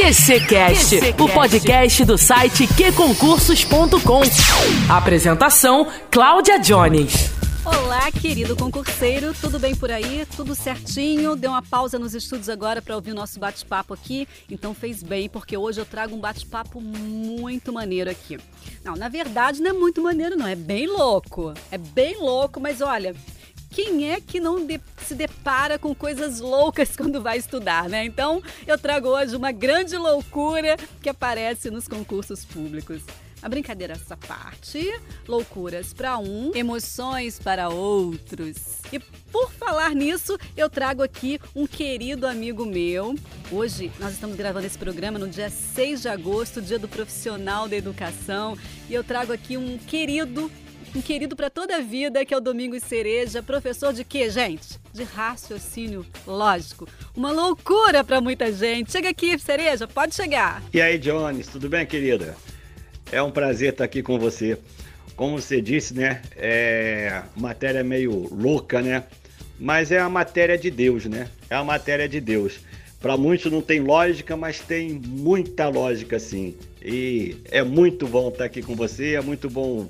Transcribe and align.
QCcast, 0.00 0.96
o 1.22 1.28
podcast 1.28 2.04
do 2.06 2.16
site 2.16 2.66
qconcursos.com. 2.66 4.22
Apresentação: 4.90 5.86
Cláudia 6.10 6.58
Jones. 6.58 7.30
Olá, 7.62 8.10
querido 8.10 8.56
concurseiro, 8.56 9.34
tudo 9.38 9.58
bem 9.58 9.76
por 9.76 9.90
aí? 9.90 10.26
Tudo 10.34 10.54
certinho? 10.54 11.36
Deu 11.36 11.50
uma 11.50 11.60
pausa 11.60 11.98
nos 11.98 12.14
estudos 12.14 12.48
agora 12.48 12.80
para 12.80 12.94
ouvir 12.94 13.12
o 13.12 13.14
nosso 13.14 13.38
bate-papo 13.38 13.92
aqui, 13.92 14.26
então 14.50 14.72
fez 14.72 15.02
bem, 15.02 15.28
porque 15.28 15.54
hoje 15.54 15.82
eu 15.82 15.84
trago 15.84 16.16
um 16.16 16.18
bate-papo 16.18 16.80
muito 16.80 17.70
maneiro 17.70 18.08
aqui. 18.08 18.38
Não, 18.82 18.96
na 18.96 19.10
verdade 19.10 19.60
não 19.60 19.68
é 19.68 19.74
muito 19.74 20.02
maneiro, 20.02 20.34
não, 20.34 20.46
é 20.46 20.56
bem 20.56 20.86
louco. 20.86 21.52
É 21.70 21.76
bem 21.76 22.16
louco, 22.16 22.58
mas 22.58 22.80
olha, 22.80 23.14
quem 23.70 24.10
é 24.10 24.20
que 24.20 24.40
não 24.40 24.66
de, 24.66 24.80
se 25.06 25.14
depara 25.14 25.78
com 25.78 25.94
coisas 25.94 26.40
loucas 26.40 26.94
quando 26.96 27.22
vai 27.22 27.38
estudar, 27.38 27.88
né? 27.88 28.04
Então, 28.04 28.42
eu 28.66 28.76
trago 28.76 29.08
hoje 29.08 29.36
uma 29.36 29.52
grande 29.52 29.96
loucura 29.96 30.76
que 31.00 31.08
aparece 31.08 31.70
nos 31.70 31.86
concursos 31.86 32.44
públicos. 32.44 33.02
A 33.42 33.48
brincadeira 33.48 33.94
essa 33.94 34.18
parte, 34.18 34.86
loucuras 35.26 35.94
para 35.94 36.18
um, 36.18 36.52
emoções 36.54 37.38
para 37.38 37.70
outros. 37.70 38.80
E 38.92 38.98
por 38.98 39.50
falar 39.52 39.94
nisso, 39.94 40.38
eu 40.54 40.68
trago 40.68 41.02
aqui 41.02 41.40
um 41.56 41.66
querido 41.66 42.26
amigo 42.26 42.66
meu. 42.66 43.14
Hoje 43.50 43.90
nós 43.98 44.12
estamos 44.12 44.36
gravando 44.36 44.66
esse 44.66 44.76
programa 44.76 45.18
no 45.18 45.26
dia 45.26 45.48
6 45.48 46.02
de 46.02 46.08
agosto, 46.08 46.60
dia 46.60 46.78
do 46.78 46.86
profissional 46.86 47.66
da 47.66 47.76
educação, 47.76 48.58
e 48.90 48.94
eu 48.94 49.02
trago 49.02 49.32
aqui 49.32 49.56
um 49.56 49.78
querido 49.78 50.50
um 50.94 51.00
querido 51.00 51.36
para 51.36 51.48
toda 51.48 51.76
a 51.76 51.80
vida, 51.80 52.24
que 52.24 52.34
é 52.34 52.36
o 52.36 52.40
Domingos 52.40 52.82
Cereja, 52.82 53.42
professor 53.42 53.92
de 53.92 54.04
quê, 54.04 54.28
gente? 54.28 54.78
De 54.92 55.04
raciocínio 55.04 56.04
lógico. 56.26 56.88
Uma 57.16 57.30
loucura 57.30 58.02
para 58.02 58.20
muita 58.20 58.52
gente. 58.52 58.90
Chega 58.90 59.08
aqui, 59.10 59.38
Cereja, 59.38 59.86
pode 59.86 60.14
chegar. 60.14 60.62
E 60.72 60.80
aí, 60.80 60.98
Jones, 60.98 61.46
tudo 61.46 61.68
bem, 61.68 61.86
querida? 61.86 62.36
É 63.12 63.22
um 63.22 63.30
prazer 63.30 63.72
estar 63.72 63.84
aqui 63.84 64.02
com 64.02 64.18
você. 64.18 64.58
Como 65.14 65.40
você 65.40 65.60
disse, 65.60 65.94
né? 65.94 66.22
É 66.36 67.22
matéria 67.36 67.84
meio 67.84 68.28
louca, 68.34 68.82
né? 68.82 69.04
Mas 69.58 69.92
é 69.92 69.98
a 69.98 70.08
matéria 70.08 70.56
de 70.56 70.70
Deus, 70.70 71.04
né? 71.04 71.28
É 71.48 71.54
a 71.54 71.62
matéria 71.62 72.08
de 72.08 72.20
Deus. 72.20 72.60
Para 72.98 73.16
muitos 73.16 73.50
não 73.50 73.62
tem 73.62 73.80
lógica, 73.80 74.36
mas 74.36 74.60
tem 74.60 74.90
muita 74.92 75.68
lógica 75.68 76.18
sim. 76.18 76.54
E 76.82 77.36
é 77.50 77.62
muito 77.62 78.06
bom 78.06 78.28
estar 78.28 78.44
aqui 78.44 78.62
com 78.62 78.74
você, 78.74 79.14
é 79.14 79.20
muito 79.20 79.48
bom 79.48 79.88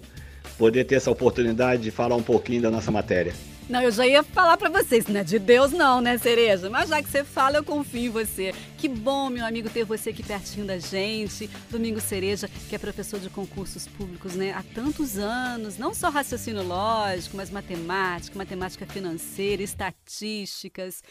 poder 0.60 0.84
ter 0.84 0.96
essa 0.96 1.10
oportunidade 1.10 1.82
de 1.82 1.90
falar 1.90 2.16
um 2.16 2.22
pouquinho 2.22 2.60
da 2.60 2.70
nossa 2.70 2.90
matéria. 2.90 3.32
Não, 3.66 3.80
eu 3.80 3.90
já 3.90 4.06
ia 4.06 4.22
falar 4.22 4.58
para 4.58 4.68
vocês, 4.68 5.06
né? 5.06 5.24
De 5.24 5.38
Deus 5.38 5.72
não, 5.72 6.02
né, 6.02 6.18
Cereja? 6.18 6.68
Mas 6.68 6.90
já 6.90 7.02
que 7.02 7.08
você 7.08 7.24
fala, 7.24 7.56
eu 7.56 7.64
confio 7.64 8.02
em 8.02 8.10
você. 8.10 8.52
Que 8.76 8.86
bom, 8.86 9.30
meu 9.30 9.46
amigo, 9.46 9.70
ter 9.70 9.84
você 9.84 10.10
aqui 10.10 10.22
pertinho 10.22 10.66
da 10.66 10.76
gente. 10.76 11.48
Domingo 11.70 11.98
Cereja, 11.98 12.46
que 12.68 12.74
é 12.74 12.78
professor 12.78 13.18
de 13.18 13.30
concursos 13.30 13.86
públicos, 13.86 14.34
né? 14.34 14.52
Há 14.52 14.62
tantos 14.74 15.16
anos, 15.16 15.78
não 15.78 15.94
só 15.94 16.10
raciocínio 16.10 16.62
lógico, 16.62 17.38
mas 17.38 17.48
matemática, 17.48 18.36
matemática 18.36 18.84
financeira, 18.84 19.62
estatísticas 19.62 21.02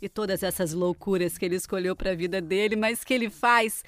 e 0.00 0.08
todas 0.08 0.42
essas 0.42 0.72
loucuras 0.72 1.38
que 1.38 1.44
ele 1.44 1.56
escolheu 1.56 1.94
para 1.94 2.10
a 2.10 2.14
vida 2.14 2.40
dele, 2.40 2.76
mas 2.76 3.04
que 3.04 3.14
ele 3.14 3.30
faz 3.30 3.82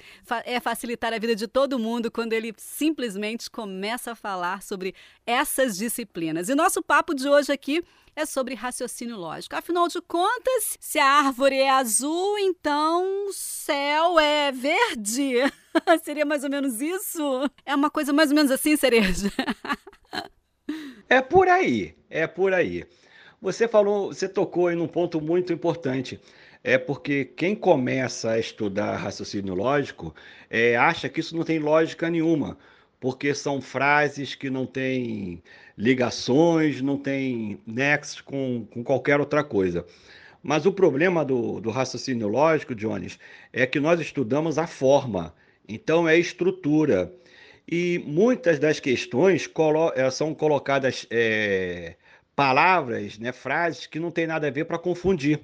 é 0.45 0.59
facilitar 0.59 1.13
a 1.13 1.19
vida 1.19 1.35
de 1.35 1.47
todo 1.47 1.79
mundo 1.79 2.11
quando 2.11 2.33
ele 2.33 2.53
simplesmente 2.57 3.49
começa 3.49 4.11
a 4.11 4.15
falar 4.15 4.61
sobre 4.61 4.93
essas 5.25 5.77
disciplinas. 5.77 6.49
E 6.49 6.55
nosso 6.55 6.81
papo 6.81 7.13
de 7.13 7.27
hoje 7.27 7.51
aqui 7.51 7.83
é 8.17 8.25
sobre 8.25 8.55
raciocínio 8.55 9.15
lógico. 9.15 9.55
Afinal 9.55 9.87
de 9.87 10.01
contas, 10.01 10.77
se 10.79 10.97
a 10.97 11.05
árvore 11.05 11.55
é 11.55 11.69
azul, 11.69 12.37
então 12.39 13.27
o 13.27 13.33
céu 13.33 14.19
é 14.19 14.51
verde. 14.51 15.35
Seria 16.03 16.25
mais 16.25 16.43
ou 16.43 16.49
menos 16.49 16.81
isso? 16.81 17.21
É 17.63 17.75
uma 17.75 17.91
coisa 17.91 18.11
mais 18.11 18.31
ou 18.31 18.35
menos 18.35 18.51
assim, 18.51 18.75
cereja? 18.75 19.31
é 21.07 21.21
por 21.21 21.47
aí, 21.47 21.95
é 22.09 22.25
por 22.25 22.53
aí. 22.53 22.85
Você 23.41 23.67
falou, 23.67 24.07
você 24.13 24.27
tocou 24.27 24.71
em 24.71 24.77
um 24.77 24.87
ponto 24.87 25.21
muito 25.21 25.53
importante. 25.53 26.19
É 26.63 26.77
porque 26.77 27.23
quem 27.25 27.55
começa 27.55 28.31
a 28.31 28.39
estudar 28.39 28.95
raciocínio 28.97 29.53
lógico 29.53 30.13
é, 30.49 30.75
acha 30.75 31.07
que 31.07 31.19
isso 31.19 31.35
não 31.37 31.43
tem 31.43 31.59
lógica 31.59 32.09
nenhuma, 32.09 32.57
porque 32.99 33.33
são 33.35 33.61
frases 33.61 34.33
que 34.33 34.49
não 34.49 34.65
têm 34.65 35.41
ligações, 35.77 36.81
não 36.81 36.97
têm 36.97 37.59
nexos 37.65 38.21
com, 38.21 38.65
com 38.71 38.83
qualquer 38.83 39.19
outra 39.19 39.43
coisa. 39.43 39.85
Mas 40.41 40.65
o 40.65 40.71
problema 40.71 41.23
do, 41.23 41.59
do 41.61 41.69
raciocínio 41.69 42.27
lógico, 42.27 42.73
Jones, 42.73 43.19
é 43.53 43.67
que 43.67 43.79
nós 43.79 43.99
estudamos 43.99 44.57
a 44.57 44.65
forma, 44.65 45.33
então 45.67 46.07
é 46.07 46.17
estrutura. 46.17 47.13
E 47.69 48.01
muitas 48.05 48.59
das 48.59 48.79
questões 48.79 49.45
colo 49.45 49.91
eh, 49.95 50.09
são 50.09 50.33
colocadas 50.33 51.05
é, 51.11 51.97
palavras, 52.37 53.17
né, 53.17 53.31
frases 53.31 53.87
que 53.87 53.99
não 53.99 54.11
tem 54.11 54.27
nada 54.27 54.45
a 54.45 54.51
ver 54.51 54.65
para 54.65 54.77
confundir. 54.77 55.39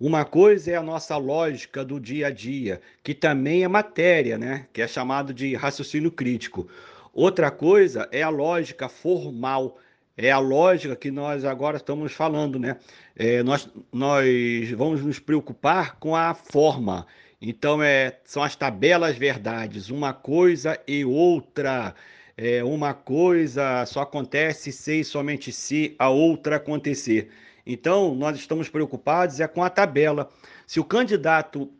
Uma 0.00 0.24
coisa 0.24 0.70
é 0.70 0.74
a 0.74 0.82
nossa 0.82 1.14
lógica 1.18 1.84
do 1.84 2.00
dia 2.00 2.28
a 2.28 2.30
dia, 2.30 2.80
que 3.04 3.12
também 3.12 3.62
é 3.62 3.68
matéria, 3.68 4.38
né, 4.38 4.66
que 4.72 4.80
é 4.80 4.88
chamado 4.88 5.34
de 5.34 5.54
raciocínio 5.54 6.10
crítico. 6.10 6.66
Outra 7.12 7.50
coisa 7.50 8.08
é 8.10 8.22
a 8.22 8.30
lógica 8.30 8.88
formal, 8.88 9.78
é 10.16 10.30
a 10.30 10.38
lógica 10.38 10.96
que 10.96 11.10
nós 11.10 11.44
agora 11.44 11.76
estamos 11.76 12.12
falando, 12.12 12.58
né? 12.58 12.78
É, 13.14 13.42
nós, 13.42 13.68
nós 13.92 14.70
vamos 14.70 15.02
nos 15.02 15.18
preocupar 15.18 15.96
com 15.96 16.16
a 16.16 16.32
forma. 16.32 17.06
Então, 17.40 17.82
é, 17.82 18.18
são 18.24 18.42
as 18.42 18.56
tabelas 18.56 19.16
verdades, 19.16 19.90
uma 19.90 20.14
coisa 20.14 20.80
e 20.86 21.04
outra 21.04 21.94
é, 22.42 22.64
uma 22.64 22.94
coisa 22.94 23.84
só 23.84 24.00
acontece 24.00 24.72
se 24.72 25.00
e 25.00 25.04
somente 25.04 25.52
se 25.52 25.94
a 25.98 26.08
outra 26.08 26.56
acontecer. 26.56 27.28
Então, 27.66 28.14
nós 28.14 28.34
estamos 28.38 28.66
preocupados 28.66 29.40
é 29.40 29.46
com 29.46 29.62
a 29.62 29.68
tabela. 29.68 30.26
Se 30.66 30.80
o 30.80 30.84
candidato 30.84 31.70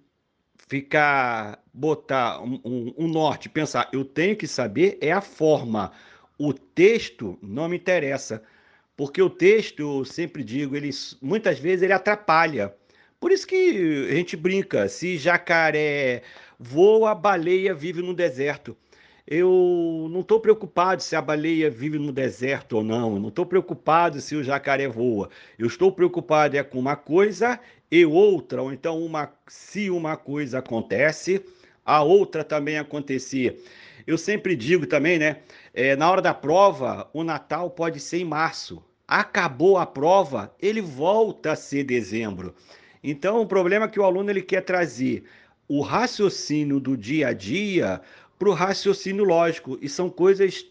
ficar, 0.68 1.64
botar 1.72 2.42
um, 2.42 2.60
um, 2.62 2.94
um 2.98 3.08
norte, 3.08 3.48
pensar, 3.48 3.88
eu 3.90 4.04
tenho 4.04 4.36
que 4.36 4.46
saber 4.46 4.98
é 5.00 5.10
a 5.10 5.22
forma. 5.22 5.92
O 6.38 6.52
texto 6.52 7.38
não 7.40 7.66
me 7.66 7.78
interessa, 7.78 8.42
porque 8.94 9.22
o 9.22 9.30
texto, 9.30 9.80
eu 9.80 10.04
sempre 10.04 10.44
digo, 10.44 10.76
ele 10.76 10.90
muitas 11.22 11.58
vezes 11.58 11.84
ele 11.84 11.94
atrapalha. 11.94 12.74
Por 13.18 13.32
isso 13.32 13.46
que 13.46 14.08
a 14.10 14.14
gente 14.14 14.36
brinca, 14.36 14.90
se 14.90 15.16
jacaré 15.16 16.22
voa, 16.58 17.14
baleia 17.14 17.72
vive 17.72 18.02
no 18.02 18.12
deserto 18.12 18.76
eu 19.26 20.08
não 20.10 20.20
estou 20.20 20.40
preocupado 20.40 21.02
se 21.02 21.14
a 21.14 21.22
baleia 21.22 21.70
vive 21.70 21.98
no 21.98 22.12
deserto 22.12 22.78
ou 22.78 22.84
não, 22.84 23.14
eu 23.14 23.20
não 23.20 23.28
estou 23.28 23.46
preocupado 23.46 24.20
se 24.20 24.34
o 24.34 24.42
jacaré 24.42 24.88
voa. 24.88 25.28
Eu 25.58 25.66
estou 25.66 25.92
preocupado 25.92 26.56
é 26.56 26.62
com 26.62 26.78
uma 26.78 26.96
coisa 26.96 27.60
e 27.90 28.04
outra, 28.04 28.62
ou 28.62 28.72
então 28.72 29.02
uma, 29.04 29.32
se 29.46 29.90
uma 29.90 30.16
coisa 30.16 30.58
acontece, 30.58 31.44
a 31.84 32.02
outra 32.02 32.44
também 32.44 32.78
acontecer. 32.78 33.62
Eu 34.06 34.16
sempre 34.16 34.56
digo 34.56 34.86
também, 34.86 35.18
né? 35.18 35.38
É, 35.72 35.94
na 35.94 36.10
hora 36.10 36.22
da 36.22 36.34
prova, 36.34 37.08
o 37.12 37.22
Natal 37.22 37.70
pode 37.70 38.00
ser 38.00 38.18
em 38.18 38.24
março. 38.24 38.82
Acabou 39.06 39.76
a 39.76 39.86
prova, 39.86 40.54
ele 40.60 40.80
volta 40.80 41.52
a 41.52 41.56
ser 41.56 41.84
dezembro. 41.84 42.54
Então, 43.02 43.40
o 43.40 43.46
problema 43.46 43.86
é 43.86 43.88
que 43.88 43.98
o 43.98 44.04
aluno 44.04 44.30
ele 44.30 44.42
quer 44.42 44.62
trazer 44.62 45.24
o 45.68 45.80
raciocínio 45.80 46.80
do 46.80 46.96
dia 46.96 47.28
a 47.28 47.32
dia 47.32 48.00
para 48.40 48.48
o 48.48 48.54
raciocínio 48.54 49.22
lógico. 49.22 49.78
E 49.82 49.88
são 49.88 50.08
coisas 50.08 50.66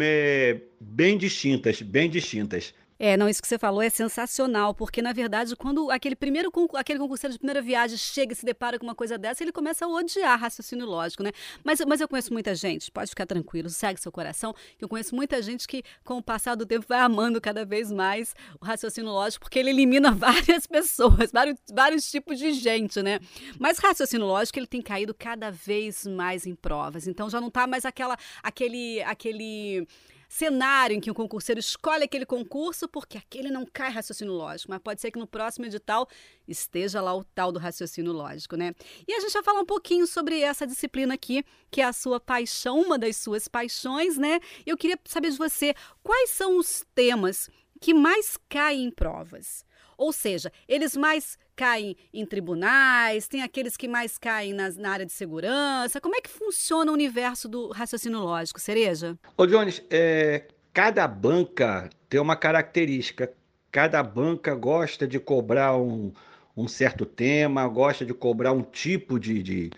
é, 0.00 0.58
bem 0.80 1.18
distintas, 1.18 1.82
bem 1.82 2.08
distintas. 2.08 2.74
É, 2.98 3.16
não, 3.16 3.28
isso 3.28 3.42
que 3.42 3.48
você 3.48 3.58
falou 3.58 3.82
é 3.82 3.90
sensacional, 3.90 4.74
porque 4.74 5.02
na 5.02 5.12
verdade, 5.12 5.56
quando 5.56 5.90
aquele 5.90 6.14
primeiro 6.14 6.52
aquele 6.74 6.98
concurseiro 6.98 7.32
de 7.32 7.38
primeira 7.38 7.60
viagem 7.60 7.96
chega 7.96 8.32
e 8.32 8.36
se 8.36 8.44
depara 8.44 8.78
com 8.78 8.86
uma 8.86 8.94
coisa 8.94 9.18
dessa, 9.18 9.42
ele 9.42 9.52
começa 9.52 9.84
a 9.84 9.88
odiar 9.88 10.38
raciocínio 10.38 10.86
lógico, 10.86 11.22
né? 11.22 11.32
Mas, 11.64 11.80
mas 11.86 12.00
eu 12.00 12.08
conheço 12.08 12.32
muita 12.32 12.54
gente, 12.54 12.90
pode 12.90 13.10
ficar 13.10 13.26
tranquilo, 13.26 13.68
segue 13.68 14.00
seu 14.00 14.12
coração, 14.12 14.54
eu 14.80 14.88
conheço 14.88 15.14
muita 15.14 15.42
gente 15.42 15.66
que, 15.66 15.82
com 16.04 16.18
o 16.18 16.22
passar 16.22 16.54
do 16.54 16.64
tempo, 16.64 16.86
vai 16.88 17.00
amando 17.00 17.40
cada 17.40 17.64
vez 17.64 17.90
mais 17.90 18.34
o 18.60 18.64
raciocínio 18.64 19.10
lógico, 19.10 19.44
porque 19.44 19.58
ele 19.58 19.70
elimina 19.70 20.10
várias 20.14 20.66
pessoas, 20.66 21.32
vários, 21.32 21.58
vários 21.72 22.10
tipos 22.10 22.38
de 22.38 22.52
gente, 22.52 23.02
né? 23.02 23.18
Mas 23.58 23.78
raciocínio 23.78 24.26
lógico, 24.26 24.58
ele 24.58 24.66
tem 24.66 24.80
caído 24.80 25.12
cada 25.12 25.50
vez 25.50 26.06
mais 26.06 26.46
em 26.46 26.54
provas, 26.54 27.08
então 27.08 27.28
já 27.28 27.40
não 27.40 27.50
tá 27.50 27.66
mais 27.66 27.84
aquela, 27.84 28.16
aquele, 28.42 29.02
aquele 29.02 29.86
cenário 30.28 30.96
em 30.96 31.00
que 31.00 31.10
o 31.10 31.14
concurseiro 31.14 31.58
escolhe 31.58 32.04
aquele 32.04 32.26
concurso 32.26 32.88
porque 32.88 33.18
aquele 33.18 33.50
não 33.50 33.64
cai 33.64 33.90
raciocínio 33.90 34.32
lógico, 34.32 34.70
mas 34.70 34.80
pode 34.80 35.00
ser 35.00 35.10
que 35.10 35.18
no 35.18 35.26
próximo 35.26 35.66
edital 35.66 36.08
esteja 36.46 37.00
lá 37.00 37.14
o 37.14 37.24
tal 37.24 37.52
do 37.52 37.58
raciocínio 37.58 38.12
lógico, 38.12 38.56
né? 38.56 38.74
E 39.06 39.12
a 39.12 39.20
gente 39.20 39.32
vai 39.32 39.42
falar 39.42 39.60
um 39.60 39.66
pouquinho 39.66 40.06
sobre 40.06 40.40
essa 40.40 40.66
disciplina 40.66 41.14
aqui, 41.14 41.44
que 41.70 41.80
é 41.80 41.84
a 41.84 41.92
sua 41.92 42.20
paixão, 42.20 42.80
uma 42.80 42.98
das 42.98 43.16
suas 43.16 43.48
paixões, 43.48 44.18
né? 44.18 44.40
Eu 44.66 44.76
queria 44.76 44.98
saber 45.04 45.30
de 45.30 45.38
você 45.38 45.74
quais 46.02 46.30
são 46.30 46.58
os 46.58 46.84
temas 46.94 47.48
que 47.80 47.92
mais 47.92 48.38
caem 48.48 48.84
em 48.84 48.90
provas. 48.90 49.64
Ou 49.96 50.12
seja, 50.12 50.52
eles 50.66 50.96
mais 50.96 51.38
caem 51.54 51.96
em 52.12 52.24
tribunais, 52.26 53.28
tem 53.28 53.42
aqueles 53.42 53.76
que 53.76 53.88
mais 53.88 54.18
caem 54.18 54.52
nas, 54.52 54.76
na 54.76 54.90
área 54.90 55.06
de 55.06 55.12
segurança. 55.12 56.00
Como 56.00 56.16
é 56.16 56.20
que 56.20 56.30
funciona 56.30 56.90
o 56.90 56.94
universo 56.94 57.48
do 57.48 57.68
raciocínio 57.68 58.20
lógico, 58.20 58.60
Cereja? 58.60 59.18
Ô, 59.36 59.46
Jones, 59.46 59.82
é, 59.90 60.46
cada 60.72 61.06
banca 61.06 61.88
tem 62.08 62.20
uma 62.20 62.36
característica. 62.36 63.32
Cada 63.70 64.02
banca 64.02 64.54
gosta 64.54 65.06
de 65.06 65.18
cobrar 65.18 65.76
um, 65.76 66.12
um 66.56 66.68
certo 66.68 67.04
tema, 67.04 67.66
gosta 67.66 68.04
de 68.04 68.14
cobrar 68.14 68.52
um 68.52 68.62
tipo 68.62 69.18
de, 69.18 69.42
de, 69.42 69.70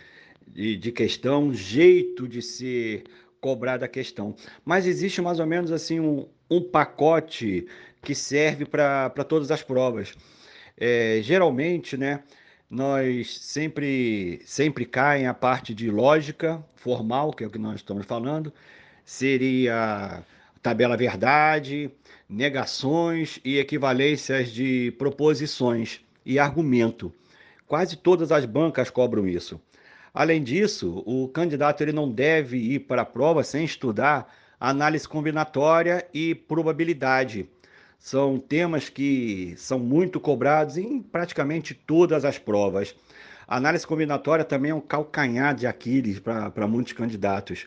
de, 0.47 0.77
de 0.77 0.93
questão, 0.93 1.45
um 1.45 1.55
jeito 1.55 2.29
de 2.29 2.43
ser 2.43 3.05
cobrada 3.41 3.85
a 3.85 3.89
questão. 3.89 4.35
Mas 4.65 4.87
existe 4.87 5.23
mais 5.23 5.39
ou 5.39 5.47
menos 5.47 5.71
assim 5.71 6.01
um, 6.01 6.27
um 6.51 6.61
pacote 6.63 7.67
que 8.03 8.15
serve 8.15 8.65
para 8.65 9.11
todas 9.29 9.51
as 9.51 9.63
provas. 9.63 10.15
É, 10.79 11.21
geralmente, 11.23 11.97
né, 11.97 12.23
nós 12.69 13.39
sempre, 13.39 14.41
sempre 14.45 14.85
caem 14.85 15.27
a 15.27 15.35
parte 15.35 15.75
de 15.75 15.91
lógica 15.91 16.63
formal, 16.75 17.33
que 17.33 17.45
é 17.45 17.47
o 17.47 17.51
que 17.51 17.59
nós 17.59 17.77
estamos 17.77 18.05
falando, 18.07 18.53
seria 19.05 20.23
tabela 20.63 20.97
verdade, 20.97 21.91
negações 22.29 23.39
e 23.45 23.59
equivalências 23.59 24.51
de 24.51 24.91
proposições 24.99 26.01
e 26.25 26.39
argumento. 26.39 27.13
Quase 27.67 27.97
todas 27.97 28.33
as 28.33 28.45
bancas 28.45 28.91
cobram 28.91 29.29
isso. 29.29 29.61
Além 30.13 30.43
disso, 30.43 31.03
o 31.07 31.29
candidato 31.29 31.83
ele 31.83 31.93
não 31.93 32.11
deve 32.11 32.57
ir 32.57 32.81
para 32.81 33.03
a 33.03 33.07
prova 33.07 33.45
sem 33.45 33.65
estudar 33.65 34.35
análise 34.59 35.07
combinatória 35.07 36.07
e 36.13 36.35
probabilidade. 36.35 37.49
São 37.99 38.39
temas 38.39 38.89
que 38.89 39.55
são 39.57 39.79
muito 39.79 40.21
cobrados 40.21 40.77
em 40.77 41.03
praticamente 41.03 41.75
todas 41.75 42.25
as 42.25 42.39
provas. 42.39 42.95
A 43.47 43.57
análise 43.57 43.87
combinatória 43.87 44.45
também 44.45 44.71
é 44.71 44.75
um 44.75 44.81
calcanhar 44.81 45.55
de 45.55 45.67
Aquiles 45.67 46.19
para 46.19 46.67
muitos 46.67 46.93
candidatos, 46.93 47.67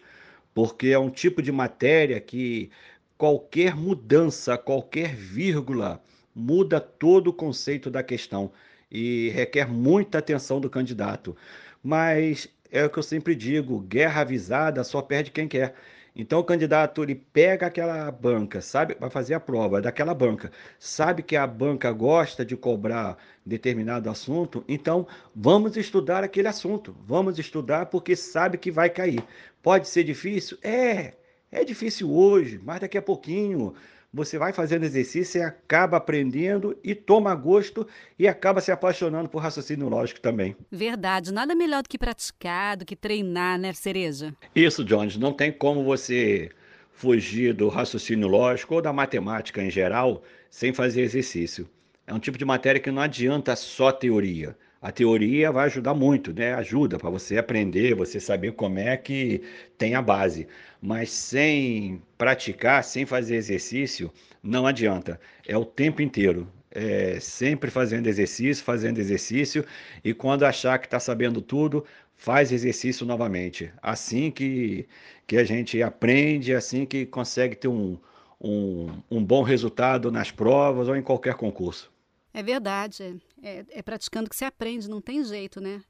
porque 0.54 0.88
é 0.88 1.00
um 1.00 1.10
tipo 1.10 1.42
de 1.42 1.52
matéria 1.52 2.20
que 2.20 2.70
qualquer 3.18 3.76
mudança, 3.76 4.58
qualquer 4.58 5.16
vírgula, 5.16 6.02
muda 6.34 6.80
todo 6.80 7.28
o 7.28 7.34
conceito 7.34 7.90
da 7.90 8.02
questão 8.04 8.52
e 8.92 9.30
requer 9.30 9.68
muita 9.68 10.20
atenção 10.20 10.60
do 10.60 10.70
candidato. 10.70 11.36
Mas 11.84 12.48
é 12.72 12.86
o 12.86 12.90
que 12.90 13.00
eu 13.00 13.04
sempre 13.04 13.36
digo: 13.36 13.80
guerra 13.82 14.22
avisada 14.22 14.84
só 14.84 15.02
perde 15.02 15.32
quem 15.32 15.48
quer. 15.48 15.75
Então 16.16 16.40
o 16.40 16.44
candidato 16.44 17.04
ele 17.04 17.16
pega 17.16 17.68
aquela 17.68 18.12
banca, 18.12 18.62
sabe, 18.62 18.96
vai 19.00 19.10
fazer 19.10 19.34
a 19.34 19.40
prova 19.40 19.82
daquela 19.82 20.14
banca, 20.14 20.52
sabe 20.78 21.24
que 21.24 21.36
a 21.36 21.46
banca 21.46 21.92
gosta 21.92 22.44
de 22.44 22.58
cobrar 22.58 23.18
determinado 23.46 24.10
assunto, 24.10 24.64
então 24.68 25.08
vamos 25.36 25.78
estudar 25.78 26.24
aquele 26.24 26.48
assunto, 26.48 26.96
vamos 27.06 27.40
estudar 27.40 27.88
porque 27.88 28.16
sabe 28.16 28.58
que 28.58 28.72
vai 28.72 28.90
cair. 28.90 29.24
Pode 29.62 29.88
ser 29.88 30.04
difícil? 30.04 30.58
É, 30.64 31.14
é 31.52 31.64
difícil 31.64 32.12
hoje, 32.12 32.60
mas 32.64 32.80
daqui 32.80 32.98
a 32.98 33.02
pouquinho 33.02 33.74
você 34.14 34.38
vai 34.38 34.52
fazendo 34.52 34.84
exercício 34.84 35.40
e 35.40 35.44
acaba 35.44 35.98
aprendendo 35.98 36.78
e 36.84 36.96
toma 36.96 37.34
gosto 37.36 37.88
e 38.18 38.28
acaba 38.28 38.60
se 38.60 38.72
apaixonando 38.72 39.30
por 39.30 39.42
raciocínio 39.42 39.88
lógico 39.88 40.20
também. 40.20 40.56
Verdade, 40.72 41.32
nada 41.32 41.54
melhor 41.54 41.84
do 41.84 41.90
que 41.90 41.98
praticar, 41.98 42.76
do 42.76 42.86
que 42.86 42.96
treinar, 42.96 43.60
né, 43.60 43.72
Cereja? 43.74 44.34
Isso, 44.56 44.84
Jones, 44.84 45.18
não 45.18 45.32
tem 45.32 45.52
como 45.52 45.84
você 45.84 46.50
fugir 46.92 47.54
do 47.54 47.70
raciocínio 47.70 48.28
lógico 48.28 48.76
ou 48.76 48.82
da 48.82 48.92
matemática 48.92 49.64
em 49.64 49.70
geral 49.70 50.24
sem 50.50 50.74
fazer 50.74 51.02
exercício. 51.02 51.70
É 52.06 52.14
um 52.14 52.20
tipo 52.20 52.38
de 52.38 52.44
matéria 52.44 52.82
que 52.82 52.92
não 52.92 53.02
adianta 53.02 53.56
só 53.56 53.92
teoria. 53.92 54.58
A 54.81 54.92
teoria 54.92 55.52
vai 55.52 55.66
ajudar 55.66 55.94
muito, 55.94 56.34
né? 56.34 56.54
Ajuda 56.54 56.98
para 56.98 57.10
você 57.10 57.38
aprender, 57.38 57.96
você 57.96 58.20
saber 58.20 58.54
como 58.54 58.80
é 58.80 58.96
que 58.98 59.42
tem 59.78 59.96
a 59.96 60.02
base 60.02 60.48
mas 60.81 61.12
sem 61.12 62.02
praticar, 62.18 62.84
sem 62.84 63.06
fazer 63.06 63.36
exercício, 63.36 64.12
não 64.42 64.66
adianta. 64.66 65.20
É 65.48 65.58
o 65.58 65.66
tempo 65.66 66.02
inteiro. 66.02 66.48
É 66.72 67.20
sempre 67.20 67.72
fazendo 67.72 68.08
exercício, 68.08 68.64
fazendo 68.64 69.00
exercício, 69.00 69.66
e 70.04 70.14
quando 70.14 70.44
achar 70.46 70.78
que 70.78 70.86
está 70.86 71.00
sabendo 71.00 71.42
tudo, 71.42 71.84
faz 72.16 72.52
exercício 72.52 73.06
novamente. 73.06 73.72
Assim 73.82 74.30
que, 74.30 74.88
que 75.25 75.38
a 75.38 75.44
gente 75.44 75.82
aprende, 75.82 76.54
assim 76.54 76.86
que 76.86 77.06
consegue 77.08 77.56
ter 77.56 77.68
um, 77.68 77.98
um, 78.40 79.02
um 79.10 79.24
bom 79.24 79.42
resultado 79.42 80.12
nas 80.12 80.30
provas 80.32 80.88
ou 80.88 80.96
em 80.96 81.02
qualquer 81.02 81.34
concurso. 81.36 81.92
É 82.34 82.44
verdade. 82.44 83.22
É, 83.42 83.66
é 83.70 83.81
praticando 83.81 84.30
que 84.30 84.36
se 84.36 84.46
aprende, 84.46 84.90
não 84.90 85.02
tem 85.02 85.24
jeito, 85.24 85.60
né? 85.60 85.81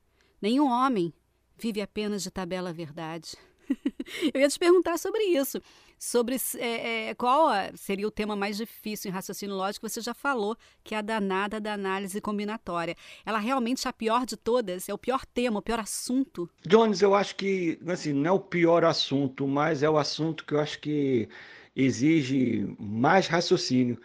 Nenhum 0.41 0.69
homem 0.69 1.13
vive 1.57 1.81
apenas 1.81 2.23
de 2.23 2.31
tabela 2.31 2.71
verdade. 2.71 3.35
Eu 4.33 4.41
ia 4.41 4.49
te 4.49 4.57
perguntar 4.57 4.97
sobre 4.97 5.21
isso, 5.23 5.61
sobre 5.97 6.37
é, 6.57 7.09
é, 7.09 7.13
qual 7.13 7.49
seria 7.75 8.07
o 8.07 8.11
tema 8.11 8.35
mais 8.35 8.57
difícil 8.57 9.09
em 9.09 9.13
raciocínio 9.13 9.55
lógico. 9.55 9.87
Você 9.87 10.01
já 10.01 10.13
falou 10.13 10.57
que 10.83 10.95
é 10.95 10.97
a 10.97 11.01
danada 11.01 11.59
da 11.59 11.73
análise 11.73 12.19
combinatória. 12.19 12.95
Ela 13.25 13.37
realmente 13.37 13.85
é 13.85 13.89
a 13.89 13.93
pior 13.93 14.25
de 14.25 14.35
todas? 14.35 14.89
É 14.89 14.93
o 14.93 14.97
pior 14.97 15.25
tema, 15.25 15.59
o 15.59 15.61
pior 15.61 15.79
assunto? 15.79 16.49
Jones, 16.65 17.01
eu 17.01 17.13
acho 17.13 17.35
que 17.35 17.79
assim, 17.87 18.13
não 18.13 18.29
é 18.29 18.31
o 18.31 18.39
pior 18.39 18.83
assunto, 18.83 19.47
mas 19.47 19.83
é 19.83 19.89
o 19.89 19.97
assunto 19.97 20.45
que 20.45 20.53
eu 20.53 20.59
acho 20.59 20.79
que 20.79 21.29
exige 21.75 22.75
mais 22.79 23.27
raciocínio, 23.27 23.99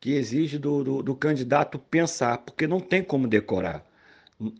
que 0.00 0.14
exige 0.14 0.58
do, 0.58 0.82
do, 0.82 1.02
do 1.02 1.14
candidato 1.14 1.78
pensar, 1.78 2.38
porque 2.38 2.66
não 2.66 2.80
tem 2.80 3.02
como 3.02 3.28
decorar. 3.28 3.84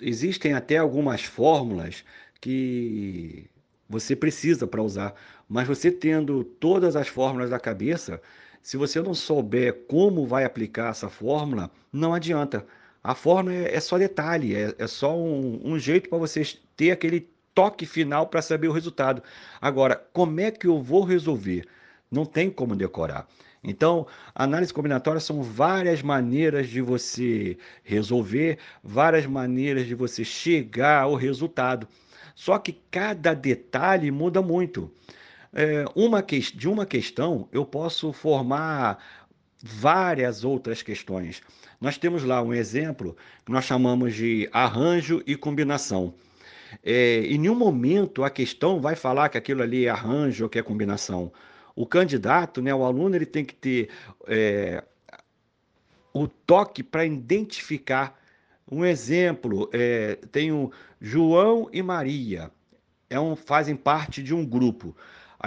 Existem 0.01 0.53
até 0.53 0.77
algumas 0.77 1.25
fórmulas 1.25 2.05
que 2.41 3.49
você 3.89 4.15
precisa 4.15 4.67
para 4.67 4.83
usar. 4.83 5.15
Mas 5.49 5.67
você 5.67 5.91
tendo 5.91 6.45
todas 6.45 6.95
as 6.95 7.09
fórmulas 7.09 7.51
da 7.51 7.59
cabeça, 7.59 8.21
se 8.63 8.77
você 8.77 9.01
não 9.01 9.15
souber 9.15 9.87
como 9.89 10.27
vai 10.27 10.45
aplicar 10.45 10.91
essa 10.91 11.09
fórmula, 11.09 11.71
não 11.93 12.15
adianta. 12.15 12.67
A 13.03 13.15
fórmula 13.15 13.57
é, 13.57 13.75
é 13.75 13.81
só 13.81 13.99
detalhe, 13.99 14.55
é, 14.55 14.75
é 14.79 14.87
só 14.87 15.17
um, 15.17 15.61
um 15.65 15.79
jeito 15.79 16.09
para 16.11 16.19
você 16.19 16.43
ter 16.77 16.91
aquele 16.91 17.29
toque 17.55 17.87
final 17.87 18.27
para 18.27 18.43
saber 18.43 18.69
o 18.69 18.73
resultado. 18.73 19.23
Agora, 19.61 19.97
como 20.13 20.39
é 20.41 20.51
que 20.51 20.67
eu 20.67 20.83
vou 20.83 21.03
resolver? 21.03 21.67
Não 22.11 22.27
tem 22.27 22.51
como 22.51 22.77
decorar. 22.77 23.27
Então, 23.63 24.07
análise 24.35 24.73
combinatória 24.73 25.21
são 25.21 25.43
várias 25.43 26.03
maneiras 26.03 26.69
de 26.69 26.81
você 26.81 27.59
resolver, 27.85 28.59
várias 28.83 29.27
maneiras 29.27 29.87
de 29.87 29.95
você 29.95 30.25
chegar 30.25 31.03
ao 31.03 31.15
resultado. 31.15 31.87
Só 32.35 32.59
que 32.59 32.79
cada 32.91 33.35
detalhe 33.35 34.11
muda 34.11 34.41
muito. 34.41 34.91
É, 35.53 35.85
uma 35.95 36.23
que, 36.23 36.39
de 36.39 36.69
uma 36.69 36.87
questão, 36.87 37.49
eu 37.53 37.67
posso 37.67 38.13
formar 38.13 38.99
várias 39.63 40.43
outras 40.43 40.81
questões. 40.81 41.43
Nós 41.79 41.99
temos 41.99 42.25
lá 42.25 42.43
um 42.43 42.55
exemplo 42.55 43.17
que 43.45 43.53
nós 43.53 43.65
chamamos 43.65 44.15
de 44.15 44.49
arranjo 44.53 45.23
e 45.27 45.37
combinação. 45.37 46.15
É, 46.85 47.21
em 47.27 47.37
nenhum 47.37 47.55
momento 47.55 48.23
a 48.23 48.31
questão 48.31 48.81
vai 48.81 48.95
falar 48.95 49.29
que 49.29 49.37
aquilo 49.37 49.63
ali 49.63 49.87
é 49.87 49.91
arranjo 49.91 50.45
ou 50.45 50.51
que 50.51 50.59
é 50.59 50.63
combinação. 50.63 51.33
O 51.81 51.87
candidato, 51.87 52.61
né, 52.61 52.75
o 52.75 52.85
aluno, 52.85 53.17
ele 53.17 53.25
tem 53.25 53.43
que 53.43 53.55
ter 53.55 53.89
é, 54.27 54.85
o 56.13 56.29
toque 56.29 56.83
para 56.83 57.07
identificar 57.07 58.21
um 58.71 58.85
exemplo, 58.85 59.67
é, 59.73 60.17
tenho 60.31 60.71
João 61.01 61.71
e 61.73 61.83
Maria, 61.83 62.51
é 63.09 63.19
um, 63.19 63.35
fazem 63.35 63.75
parte 63.75 64.23
de 64.23 64.35
um 64.35 64.45
grupo. 64.45 64.95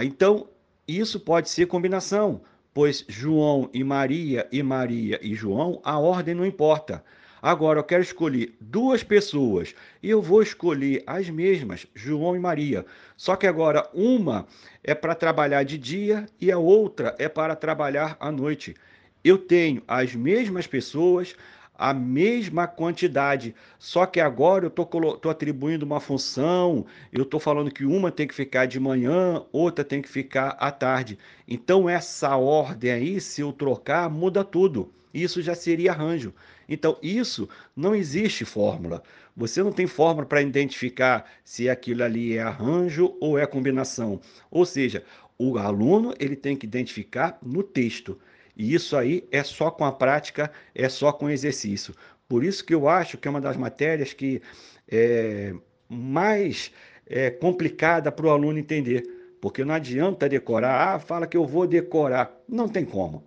Então, 0.02 0.50
isso 0.88 1.20
pode 1.20 1.52
ser 1.52 1.68
combinação, 1.68 2.42
pois 2.74 3.06
João 3.08 3.70
e 3.72 3.84
Maria 3.84 4.50
e 4.52 4.64
Maria 4.64 5.20
e 5.22 5.36
João, 5.36 5.80
a 5.84 6.00
ordem 6.00 6.34
não 6.34 6.48
importa. 6.48 7.06
Agora 7.46 7.78
eu 7.78 7.84
quero 7.84 8.02
escolher 8.02 8.56
duas 8.58 9.04
pessoas 9.04 9.76
e 10.02 10.10
eu 10.10 10.22
vou 10.22 10.42
escolher 10.42 11.04
as 11.06 11.30
mesmas, 11.30 11.86
João 11.94 12.38
e 12.38 12.40
Maria. 12.40 12.86
Só 13.18 13.36
que 13.36 13.46
agora 13.46 13.86
uma 13.94 14.48
é 14.82 14.96
para 14.96 15.14
trabalhar 15.14 15.64
de 15.64 15.78
dia 15.78 16.26
e 16.40 16.50
a 16.50 16.58
outra 16.58 17.14
é 17.20 17.28
para 17.28 17.54
trabalhar 17.54 18.16
à 18.18 18.32
noite. 18.32 18.74
Eu 19.22 19.38
tenho 19.38 19.84
as 19.86 20.16
mesmas 20.16 20.68
pessoas, 20.68 21.36
a 21.78 21.94
mesma 21.94 22.66
quantidade. 22.66 23.54
Só 23.78 24.06
que 24.06 24.22
agora 24.22 24.64
eu 24.64 24.70
estou 24.70 25.30
atribuindo 25.30 25.86
uma 25.86 26.00
função, 26.00 26.86
eu 27.12 27.24
estou 27.24 27.42
falando 27.42 27.74
que 27.74 27.84
uma 27.84 28.10
tem 28.10 28.26
que 28.26 28.34
ficar 28.34 28.68
de 28.68 28.80
manhã, 28.80 29.44
outra 29.52 29.84
tem 29.84 30.02
que 30.02 30.08
ficar 30.08 30.56
à 30.62 30.72
tarde. 30.72 31.20
Então, 31.46 31.90
essa 31.90 32.38
ordem 32.38 32.90
aí, 32.90 33.20
se 33.20 33.42
eu 33.42 33.52
trocar, 33.52 34.10
muda 34.10 34.46
tudo. 34.46 34.94
Isso 35.14 35.42
já 35.42 35.54
seria 35.54 35.92
arranjo. 35.92 36.34
Então, 36.68 36.98
isso 37.02 37.48
não 37.76 37.96
existe 37.96 38.46
fórmula. 38.46 39.04
Você 39.36 39.64
não 39.64 39.72
tem 39.72 39.88
fórmula 39.88 40.26
para 40.26 40.42
identificar 40.42 41.30
se 41.44 41.70
aquilo 41.70 42.04
ali 42.04 42.38
é 42.38 42.42
arranjo 42.42 43.16
ou 43.20 43.38
é 43.38 43.46
combinação. 43.46 44.20
Ou 44.52 44.66
seja, 44.66 45.04
o 45.38 45.58
aluno 45.58 46.14
ele 46.20 46.36
tem 46.36 46.56
que 46.56 46.66
identificar 46.66 47.38
no 47.42 47.64
texto. 47.64 48.20
E 48.56 48.74
isso 48.74 48.96
aí 48.96 49.28
é 49.32 49.44
só 49.44 49.72
com 49.72 49.84
a 49.84 49.92
prática, 49.92 50.52
é 50.76 50.88
só 50.88 51.12
com 51.12 51.30
exercício. 51.30 51.94
Por 52.28 52.44
isso 52.44 52.64
que 52.64 52.74
eu 52.74 52.88
acho 52.88 53.18
que 53.18 53.28
é 53.28 53.32
uma 53.32 53.42
das 53.42 53.58
matérias 53.58 54.14
que 54.14 54.42
é 54.88 55.54
mais 55.90 56.72
é, 57.08 57.30
complicada 57.30 58.12
para 58.12 58.26
o 58.26 58.30
aluno 58.30 58.60
entender. 58.60 59.04
Porque 59.42 59.66
não 59.66 59.74
adianta 59.74 60.30
decorar, 60.30 60.96
ah, 60.96 61.00
fala 61.00 61.28
que 61.28 61.36
eu 61.36 61.46
vou 61.46 61.68
decorar. 61.68 62.32
Não 62.48 62.70
tem 62.70 62.86
como. 62.86 63.24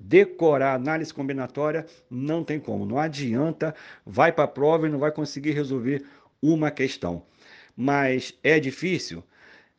Decorar 0.00 0.74
análise 0.74 1.12
combinatória 1.12 1.84
não 2.08 2.44
tem 2.44 2.60
como. 2.60 2.86
Não 2.86 2.98
adianta, 2.98 3.74
vai 4.06 4.30
para 4.30 4.44
a 4.44 4.48
prova 4.48 4.86
e 4.86 4.90
não 4.90 4.98
vai 4.98 5.10
conseguir 5.10 5.52
resolver 5.52 6.04
uma 6.40 6.70
questão. 6.70 7.24
Mas 7.76 8.34
é 8.42 8.60
difícil? 8.60 9.24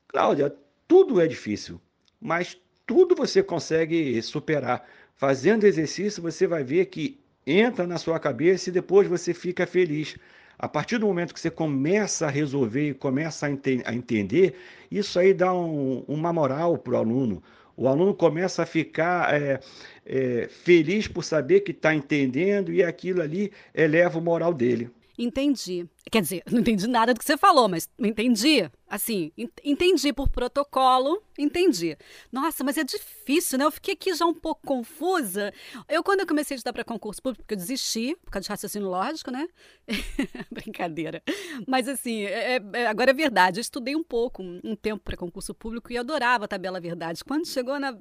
Cláudia, 0.07 0.53
tudo 0.87 1.21
é 1.21 1.27
difícil, 1.27 1.79
mas 2.19 2.57
tudo 2.85 3.15
você 3.15 3.43
consegue 3.43 4.21
superar. 4.21 4.85
Fazendo 5.15 5.65
exercício, 5.65 6.23
você 6.23 6.47
vai 6.47 6.63
ver 6.63 6.85
que 6.87 7.19
entra 7.45 7.85
na 7.85 7.97
sua 7.97 8.19
cabeça 8.19 8.69
e 8.69 8.73
depois 8.73 9.07
você 9.07 9.33
fica 9.33 9.67
feliz. 9.67 10.17
A 10.57 10.67
partir 10.67 10.97
do 10.97 11.05
momento 11.05 11.33
que 11.33 11.39
você 11.39 11.49
começa 11.49 12.25
a 12.25 12.29
resolver 12.29 12.89
e 12.89 12.93
começa 12.93 13.45
a, 13.45 13.49
ente 13.49 13.81
a 13.85 13.93
entender, 13.93 14.55
isso 14.91 15.17
aí 15.19 15.33
dá 15.33 15.53
um, 15.53 16.03
uma 16.07 16.33
moral 16.33 16.77
para 16.77 16.93
o 16.93 16.97
aluno. 16.97 17.41
O 17.79 17.87
aluno 17.87 18.13
começa 18.13 18.63
a 18.63 18.65
ficar 18.65 19.33
é, 19.33 19.57
é, 20.05 20.49
feliz 20.49 21.07
por 21.07 21.23
saber 21.23 21.61
que 21.61 21.71
está 21.71 21.95
entendendo 21.95 22.73
e 22.73 22.83
aquilo 22.83 23.21
ali 23.21 23.53
eleva 23.73 24.19
o 24.19 24.21
moral 24.21 24.53
dele. 24.53 24.89
Entendi. 25.17 25.85
Quer 26.11 26.21
dizer, 26.21 26.43
não 26.51 26.59
entendi 26.59 26.85
nada 26.87 27.13
do 27.13 27.19
que 27.19 27.25
você 27.25 27.37
falou, 27.37 27.69
mas 27.69 27.87
entendi. 27.97 28.69
Assim, 28.89 29.31
entendi 29.63 30.11
por 30.11 30.29
protocolo, 30.29 31.21
entendi. 31.37 31.95
Nossa, 32.31 32.63
mas 32.63 32.75
é 32.75 32.83
difícil, 32.83 33.59
né? 33.59 33.65
Eu 33.65 33.71
fiquei 33.71 33.93
aqui 33.93 34.13
já 34.15 34.25
um 34.25 34.33
pouco 34.33 34.65
confusa. 34.65 35.53
Eu, 35.87 36.03
quando 36.03 36.21
eu 36.21 36.27
comecei 36.27 36.55
a 36.55 36.57
estudar 36.57 36.73
para 36.73 36.83
concurso 36.83 37.21
público, 37.21 37.45
eu 37.47 37.55
desisti, 37.55 38.15
por 38.25 38.31
causa 38.31 38.45
de 38.45 38.49
raciocínio 38.49 38.89
lógico, 38.89 39.29
né? 39.29 39.47
Brincadeira. 40.51 41.21
Mas, 41.67 41.87
assim, 41.87 42.23
é, 42.23 42.55
é, 42.55 42.61
é, 42.73 42.87
agora 42.87 43.11
é 43.11 43.13
verdade. 43.13 43.59
Eu 43.59 43.61
estudei 43.61 43.95
um 43.95 44.03
pouco, 44.03 44.41
um 44.41 44.75
tempo 44.75 45.03
para 45.03 45.15
concurso 45.15 45.53
público 45.53 45.93
e 45.93 45.97
adorava 45.97 46.45
a 46.45 46.47
tabela 46.47 46.81
verdade. 46.81 47.23
Quando 47.23 47.47
chegou 47.47 47.79
na 47.79 47.95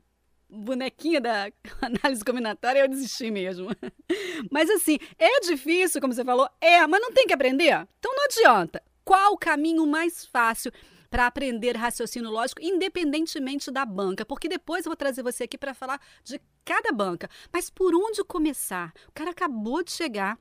bonequinha 0.49 1.21
da 1.21 1.53
análise 1.83 2.25
combinatória, 2.25 2.81
eu 2.81 2.89
desisti 2.89 3.31
mesmo. 3.31 3.69
Mas 4.51 4.71
assim, 4.71 4.99
é 5.19 5.41
difícil, 5.41 6.01
como 6.01 6.15
você 6.15 6.25
falou, 6.25 6.49
é, 6.61 6.87
mas 6.87 7.01
não 7.01 7.13
tem 7.13 7.27
que 7.27 7.35
aprender? 7.35 7.87
Então 7.99 8.15
não 8.15 8.25
adianta. 8.25 8.83
Qual 9.09 9.33
o 9.33 9.39
caminho 9.39 9.87
mais 9.87 10.27
fácil 10.27 10.71
para 11.09 11.27
aprender 11.27 11.75
raciocínio 11.75 12.31
lógico, 12.31 12.61
independentemente 12.63 13.71
da 13.71 13.87
banca? 13.87 14.23
Porque 14.23 14.51
depois 14.51 14.85
eu 14.85 14.91
vou 14.91 14.97
trazer 14.97 15.23
você 15.23 15.45
aqui 15.45 15.57
para 15.57 15.73
falar 15.73 15.99
de 16.23 16.39
cada 16.63 16.93
banca. 16.93 17.27
Mas 17.51 17.71
por 17.71 17.95
onde 17.95 18.23
começar? 18.23 18.93
O 19.09 19.13
cara 19.13 19.31
acabou 19.31 19.83
de 19.83 19.93
chegar 19.93 20.39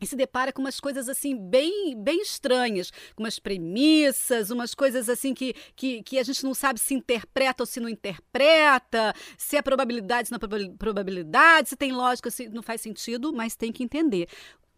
e 0.00 0.06
se 0.08 0.16
depara 0.16 0.52
com 0.52 0.60
umas 0.60 0.80
coisas 0.80 1.08
assim 1.08 1.36
bem 1.36 1.96
bem 2.02 2.20
estranhas, 2.20 2.90
com 3.14 3.22
umas 3.22 3.38
premissas, 3.38 4.50
umas 4.50 4.74
coisas 4.74 5.08
assim 5.08 5.32
que, 5.32 5.54
que, 5.76 6.02
que 6.02 6.18
a 6.18 6.24
gente 6.24 6.42
não 6.42 6.52
sabe 6.52 6.80
se 6.80 6.94
interpreta 6.94 7.62
ou 7.62 7.66
se 7.66 7.78
não 7.78 7.88
interpreta, 7.88 9.14
se 9.38 9.56
é 9.56 9.62
probabilidade, 9.62 10.26
se 10.26 10.32
não 10.32 10.40
é 10.42 10.76
probabilidade, 10.76 11.68
se 11.68 11.76
tem 11.76 11.92
lógica, 11.92 12.28
se 12.28 12.48
não 12.48 12.60
faz 12.60 12.80
sentido, 12.80 13.32
mas 13.32 13.54
tem 13.54 13.70
que 13.70 13.84
entender. 13.84 14.28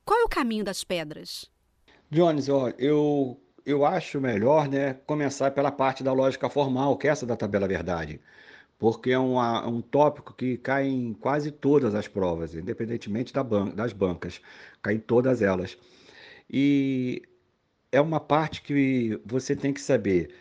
Qual 0.05 0.21
é 0.21 0.25
o 0.25 0.29
caminho 0.29 0.65
das 0.65 0.85
pedras? 0.85 1.51
Jones, 2.13 2.47
eu, 2.79 3.41
eu 3.65 3.87
acho 3.87 4.21
melhor 4.21 4.69
né, 4.69 4.95
começar 5.07 5.51
pela 5.51 5.73
parte 5.73 6.05
da 6.05 6.13
lógica 6.13 6.49
formal, 6.49 6.97
que 6.97 7.09
é 7.09 7.11
essa 7.11 7.27
da 7.27 7.35
tabela 7.37 7.67
verdade 7.67 8.21
porque 8.83 9.13
é 9.13 9.19
um, 9.19 9.39
um 9.69 9.81
tópico 9.81 10.35
que 10.35 10.57
cai 10.57 10.89
em 10.89 11.15
quase 11.15 11.53
todas 11.53 11.95
as 11.95 12.09
provas, 12.09 12.57
independentemente 12.57 13.33
da 13.33 13.41
ban 13.45 13.69
das 13.69 13.93
bancas, 13.93 14.41
cai 14.83 14.95
em 14.95 14.99
todas 14.99 15.41
elas. 15.41 15.79
E 16.51 17.23
é 17.93 18.01
uma 18.01 18.19
parte 18.19 18.61
que 18.61 19.21
você 19.25 19.55
tem 19.55 19.73
que 19.73 19.81
saber 19.81 20.35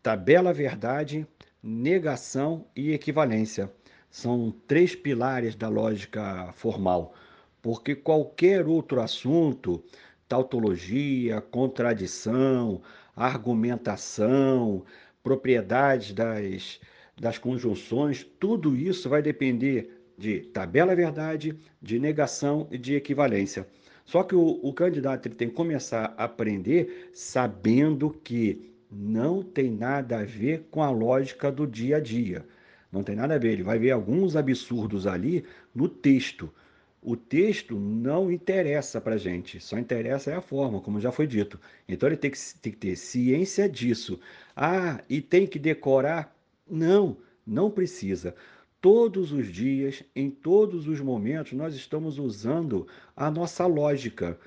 tabela 0.00 0.52
verdade, 0.52 1.26
negação 1.60 2.66
e 2.76 2.92
equivalência. 2.92 3.68
São 4.08 4.54
três 4.68 4.94
pilares 4.94 5.56
da 5.56 5.68
lógica 5.68 6.52
formal, 6.52 7.16
porque 7.60 7.96
qualquer 7.96 8.68
outro 8.68 9.00
assunto, 9.00 9.82
tautologia, 10.28 11.40
contradição, 11.40 12.82
argumentação, 13.16 14.84
propriedades 15.22 16.12
das 16.12 16.80
das 17.20 17.36
conjunções, 17.38 18.24
tudo 18.38 18.76
isso 18.76 19.08
vai 19.08 19.20
depender 19.20 19.90
de 20.16 20.40
tabela 20.40 20.94
verdade, 20.94 21.58
de 21.80 21.98
negação 21.98 22.66
e 22.70 22.78
de 22.78 22.94
equivalência. 22.94 23.66
Só 24.04 24.22
que 24.22 24.34
o, 24.34 24.60
o 24.62 24.72
candidato 24.72 25.26
ele 25.26 25.34
tem 25.34 25.48
que 25.48 25.54
começar 25.54 26.14
a 26.16 26.24
aprender 26.24 27.10
sabendo 27.12 28.10
que 28.10 28.72
não 28.90 29.42
tem 29.42 29.70
nada 29.70 30.20
a 30.20 30.24
ver 30.24 30.66
com 30.70 30.82
a 30.82 30.90
lógica 30.90 31.52
do 31.52 31.66
dia 31.66 31.98
a 31.98 32.00
dia. 32.00 32.46
Não 32.90 33.02
tem 33.02 33.14
nada 33.14 33.34
a 33.34 33.38
ver. 33.38 33.52
Ele 33.52 33.62
vai 33.62 33.78
ver 33.78 33.90
alguns 33.90 34.34
absurdos 34.34 35.06
ali 35.06 35.44
no 35.74 35.88
texto. 35.88 36.50
O 37.00 37.16
texto 37.16 37.78
não 37.78 38.30
interessa 38.30 39.00
para 39.00 39.16
gente, 39.16 39.60
só 39.60 39.78
interessa 39.78 40.30
é 40.32 40.34
a 40.34 40.40
forma, 40.40 40.80
como 40.80 41.00
já 41.00 41.12
foi 41.12 41.26
dito. 41.26 41.58
Então 41.88 42.08
ele 42.08 42.16
tem 42.16 42.30
que, 42.30 42.38
tem 42.60 42.72
que 42.72 42.78
ter 42.78 42.96
ciência 42.96 43.68
disso. 43.68 44.18
Ah, 44.56 45.00
e 45.08 45.20
tem 45.20 45.46
que 45.46 45.58
decorar 45.58 46.36
não, 46.68 47.16
não 47.46 47.70
precisa. 47.70 48.34
Todos 48.80 49.32
os 49.32 49.46
dias, 49.46 50.04
em 50.14 50.30
todos 50.30 50.86
os 50.86 51.00
momentos, 51.00 51.52
nós 51.52 51.74
estamos 51.74 52.18
usando 52.18 52.86
a 53.16 53.30
nossa 53.30 53.66
lógica. 53.66 54.38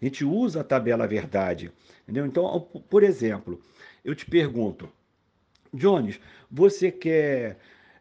A 0.00 0.04
gente 0.04 0.24
usa 0.24 0.60
a 0.60 0.64
tabela 0.64 1.06
verdade. 1.06 1.70
Entendeu? 2.02 2.26
Então, 2.26 2.60
por 2.88 3.02
exemplo, 3.02 3.60
eu 4.04 4.14
te 4.14 4.26
pergunto, 4.26 4.90
Jones, 5.72 6.20
você 6.50 6.90
quer 6.90 7.58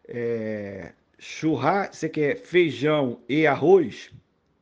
é, 0.07 0.93
churrar, 1.17 1.93
você 1.93 2.07
quer 2.07 2.37
feijão 2.37 3.19
e 3.27 3.47
arroz? 3.47 4.11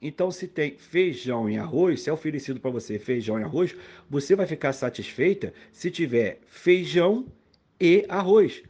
Então, 0.02 0.30
se 0.30 0.48
tem 0.48 0.78
feijão 0.78 1.50
e 1.50 1.58
arroz, 1.58 2.02
se 2.02 2.10
é 2.10 2.14
oferecido 2.14 2.60
para 2.60 2.70
você 2.70 3.00
feijão 3.00 3.40
e 3.40 3.44
arroz, 3.44 3.76
você 4.10 4.36
vai 4.36 4.46
ficar 4.46 4.72
satisfeita 4.74 5.54
se 5.72 5.90
tiver 5.90 6.40
feijão 6.46 7.26
e 7.80 8.06
arroz. 8.08 8.62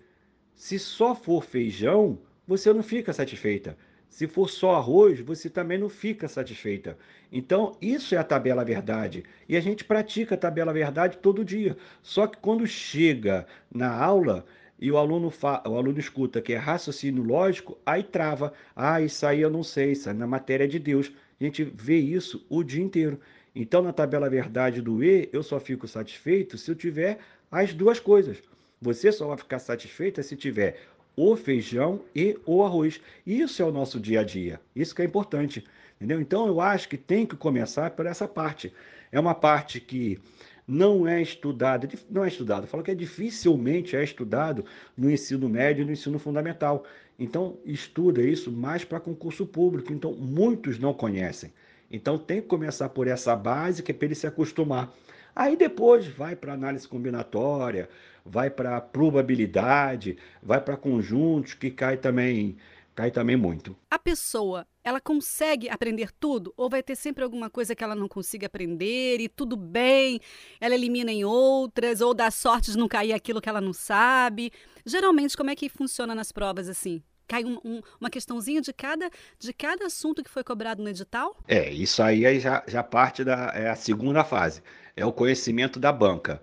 Se 0.56 0.80
só 0.80 1.13
for 1.13 1.44
feijão, 1.44 2.18
você 2.48 2.72
não 2.72 2.82
fica 2.82 3.12
satisfeita. 3.12 3.77
Se 4.08 4.27
for 4.27 4.50
só 4.50 4.75
arroz, 4.75 5.20
você 5.20 5.50
também 5.50 5.77
não 5.77 5.89
fica 5.89 6.30
satisfeita. 6.30 6.98
Então, 7.30 7.75
isso 7.82 8.15
é 8.15 8.18
a 8.18 8.24
tabela 8.24 8.63
verdade. 8.63 9.25
E 9.50 9.58
a 9.58 9.60
gente 9.60 9.84
pratica 9.84 10.36
a 10.36 10.38
tabela 10.38 10.72
verdade 10.72 11.18
todo 11.18 11.44
dia. 11.44 11.75
Só 12.01 12.25
que 12.25 12.38
quando 12.38 12.65
chega 12.65 13.46
na 13.70 13.94
aula 13.94 14.46
e 14.79 14.91
o 14.91 14.98
aluno, 14.98 15.29
fa... 15.29 15.63
o 15.65 15.77
aluno 15.77 16.00
escuta 16.00 16.41
que 16.41 16.53
é 16.53 16.58
raciocínio 16.58 17.24
lógico, 17.24 17.77
aí 17.86 18.03
trava. 18.03 18.53
Ah, 18.75 19.01
isso 19.01 19.25
aí 19.25 19.41
eu 19.41 19.50
não 19.50 19.63
sei, 19.63 19.94
isso 19.94 20.10
é 20.10 20.13
na 20.13 20.27
matéria 20.27 20.67
de 20.67 20.79
Deus. 20.79 21.12
A 21.39 21.44
gente 21.44 21.63
vê 21.63 21.98
isso 21.98 22.46
o 22.50 22.63
dia 22.63 22.84
inteiro. 22.84 23.20
Então, 23.55 23.82
na 23.82 23.94
tabela 23.94 24.29
verdade 24.29 24.82
do 24.82 25.03
E, 25.03 25.29
eu 25.32 25.41
só 25.41 25.60
fico 25.60 25.88
satisfeito 25.88 26.58
se 26.58 26.70
eu 26.70 26.75
tiver 26.75 27.20
as 27.50 27.74
duas 27.74 28.00
coisas. 28.00 28.41
Você 28.82 29.12
só 29.12 29.27
vai 29.27 29.38
ficar 29.38 29.60
satisfeita 29.60 30.22
se 30.22 30.36
tiver 30.36 30.82
o 31.15 31.36
feijão 31.38 32.01
e 32.13 32.38
o 32.46 32.63
arroz. 32.63 33.00
Isso 33.25 33.62
é 33.62 33.65
o 33.65 33.72
nosso 33.72 34.00
dia 34.00 34.20
a 34.20 34.24
dia. 34.24 34.60
Isso 34.75 34.94
que 34.94 35.01
é 35.01 35.05
importante. 35.05 35.63
Entendeu? 35.96 36.20
Então 36.20 36.46
eu 36.48 36.60
acho 36.60 36.89
que 36.89 36.98
tem 36.98 37.25
que 37.25 37.38
começar 37.38 37.91
por 37.91 38.05
essa 38.05 38.27
parte. 38.27 38.74
É 39.12 39.20
uma 39.20 39.34
parte 39.34 39.79
que 39.79 40.20
não 40.67 41.07
é 41.07 41.22
estudada, 41.22 41.88
não 42.10 42.24
é 42.24 42.27
estudado, 42.27 42.67
falo 42.67 42.84
que 42.84 42.91
é 42.91 42.95
dificilmente 42.95 43.95
é 43.95 44.03
estudado 44.03 44.65
no 44.98 45.12
ensino 45.12 45.48
médio 45.48 45.84
e 45.84 45.86
no 45.86 45.91
ensino 45.91 46.17
fundamental. 46.17 46.86
Então, 47.17 47.57
estuda 47.65 48.22
isso 48.22 48.51
mais 48.51 48.84
para 48.84 49.00
concurso 49.00 49.45
público. 49.45 49.93
Então, 49.93 50.13
muitos 50.13 50.77
não 50.77 50.93
conhecem. 50.93 51.53
Então, 51.89 52.17
tem 52.17 52.41
que 52.41 52.48
começar 52.48 52.89
por 52.89 53.07
essa 53.07 53.36
base, 53.36 53.81
que 53.84 53.91
é 53.91 53.95
para 53.95 54.05
ele 54.05 54.15
se 54.15 54.27
acostumar. 54.27 54.93
Aí 55.36 55.55
depois 55.57 56.07
vai 56.07 56.36
para 56.36 56.53
análise 56.53 56.88
combinatória, 56.88 57.89
vai 58.25 58.50
para 58.50 58.79
probabilidade, 58.79 60.17
vai 60.41 60.62
para 60.62 60.77
conjuntos 60.77 61.53
que 61.53 61.69
cai 61.69 61.98
também, 61.98 62.55
cai 62.96 63.12
também 63.12 63.36
muito. 63.36 63.75
A 63.92 64.00
pessoa, 64.00 64.66
ela 64.84 65.02
consegue 65.02 65.70
aprender 65.70 66.12
tudo 66.12 66.54
ou 66.56 66.70
vai 66.70 66.82
ter 66.82 66.96
sempre 66.96 67.24
alguma 67.24 67.50
coisa 67.50 67.75
que 67.75 67.84
ela 67.84 67.94
não 67.94 68.08
consiga 68.08 68.48
aprender 68.48 69.20
e 69.20 69.28
tudo 69.28 69.58
bem, 69.58 70.20
ela 70.60 70.74
elimina 70.74 71.12
em 71.12 71.25
outras 71.25 72.00
ou 72.00 72.14
dá 72.14 72.32
sorte 72.32 72.72
de 72.72 72.78
não 72.78 72.88
cair 72.88 73.12
aquilo 73.12 73.42
que 73.42 73.50
ela 73.50 73.60
não 73.60 73.74
sabe? 73.74 74.52
Geralmente 74.86 75.36
como 75.36 75.50
é 75.50 75.56
que 75.56 75.68
funciona 75.68 76.16
nas 76.16 76.32
provas 76.32 76.70
assim? 76.70 77.04
cai 77.28 77.44
um, 77.44 77.60
um, 77.66 77.82
uma 78.00 78.08
questãozinha 78.08 78.62
de 78.62 78.72
cada, 78.72 79.10
de 79.40 79.52
cada 79.52 79.88
assunto 79.88 80.24
que 80.24 80.30
foi 80.30 80.44
cobrado 80.44 80.84
no 80.84 80.90
edital? 80.90 81.36
É, 81.48 81.72
isso 81.72 82.02
aí 82.04 82.40
já, 82.40 82.64
já 82.68 82.84
parte 82.84 83.24
da 83.24 83.52
é 83.56 83.68
a 83.68 83.75
segunda 83.75 84.24
fase, 84.24 84.62
é 84.96 85.04
o 85.04 85.12
conhecimento 85.12 85.80
da 85.80 85.92
banca. 85.92 86.42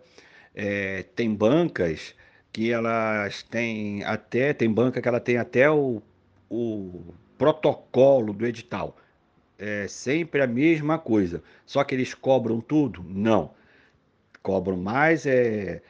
É, 0.52 1.04
tem 1.14 1.32
bancas 1.32 2.16
que 2.52 2.70
elas 2.70 3.42
têm 3.44 4.02
até, 4.04 4.52
tem 4.52 4.68
banca 4.68 5.00
que 5.00 5.08
ela 5.08 5.20
tem 5.20 5.38
até 5.38 5.70
o, 5.70 6.02
o 6.52 7.14
protocolo 7.38 8.32
do 8.34 8.46
edital. 8.46 8.96
é 9.58 9.86
sempre 9.88 10.42
a 10.42 10.46
mesma 10.46 10.98
coisa. 10.98 11.42
Só 11.64 11.84
que 11.84 11.94
eles 11.94 12.14
cobram 12.14 12.60
tudo? 12.60 13.04
Não. 13.08 13.52
Cobram 14.42 14.76
mais 14.76 15.24
é, 15.24 15.80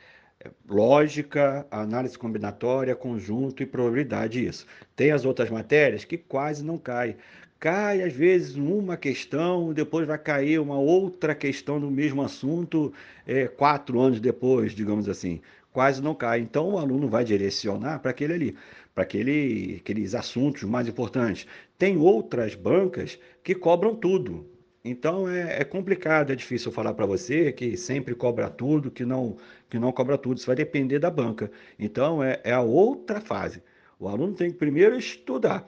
é 0.40 0.50
lógica, 0.68 1.66
análise 1.70 2.18
combinatória, 2.18 2.94
conjunto 2.94 3.62
e 3.62 3.66
probabilidade 3.66 4.44
isso. 4.46 4.66
Tem 4.94 5.10
as 5.10 5.24
outras 5.24 5.50
matérias 5.50 6.04
que 6.04 6.18
quase 6.18 6.64
não 6.64 6.78
cai. 6.78 7.16
Cai 7.58 8.02
às 8.02 8.12
vezes 8.12 8.56
uma 8.56 8.96
questão, 8.96 9.72
depois 9.72 10.06
vai 10.06 10.18
cair 10.18 10.60
uma 10.60 10.78
outra 10.78 11.34
questão 11.34 11.80
do 11.80 11.90
mesmo 11.90 12.22
assunto 12.22 12.92
é, 13.26 13.48
quatro 13.48 14.00
anos 14.00 14.20
depois, 14.20 14.72
digamos 14.72 15.08
assim. 15.08 15.40
Quase 15.72 16.02
não 16.02 16.14
cai. 16.14 16.40
Então 16.40 16.70
o 16.70 16.78
aluno 16.78 17.08
vai 17.08 17.24
direcionar 17.24 18.00
para 18.00 18.10
aquele 18.10 18.34
ali 18.34 18.56
para 18.94 19.04
aquele, 19.04 19.76
aqueles 19.80 20.14
assuntos 20.14 20.62
mais 20.64 20.88
importantes. 20.88 21.46
Tem 21.78 21.96
outras 21.96 22.54
bancas 22.54 23.18
que 23.42 23.54
cobram 23.54 23.94
tudo. 23.94 24.46
Então 24.84 25.28
é, 25.28 25.60
é 25.60 25.64
complicado, 25.64 26.32
é 26.32 26.36
difícil 26.36 26.72
falar 26.72 26.92
para 26.94 27.06
você 27.06 27.52
que 27.52 27.76
sempre 27.76 28.14
cobra 28.14 28.50
tudo, 28.50 28.90
que 28.90 29.04
não, 29.04 29.36
que 29.70 29.78
não 29.78 29.92
cobra 29.92 30.18
tudo. 30.18 30.38
Isso 30.38 30.46
vai 30.46 30.56
depender 30.56 30.98
da 30.98 31.10
banca. 31.10 31.50
Então 31.78 32.22
é, 32.22 32.40
é 32.44 32.52
a 32.52 32.60
outra 32.60 33.20
fase. 33.20 33.62
O 33.98 34.08
aluno 34.08 34.34
tem 34.34 34.50
que 34.50 34.58
primeiro 34.58 34.96
estudar. 34.96 35.66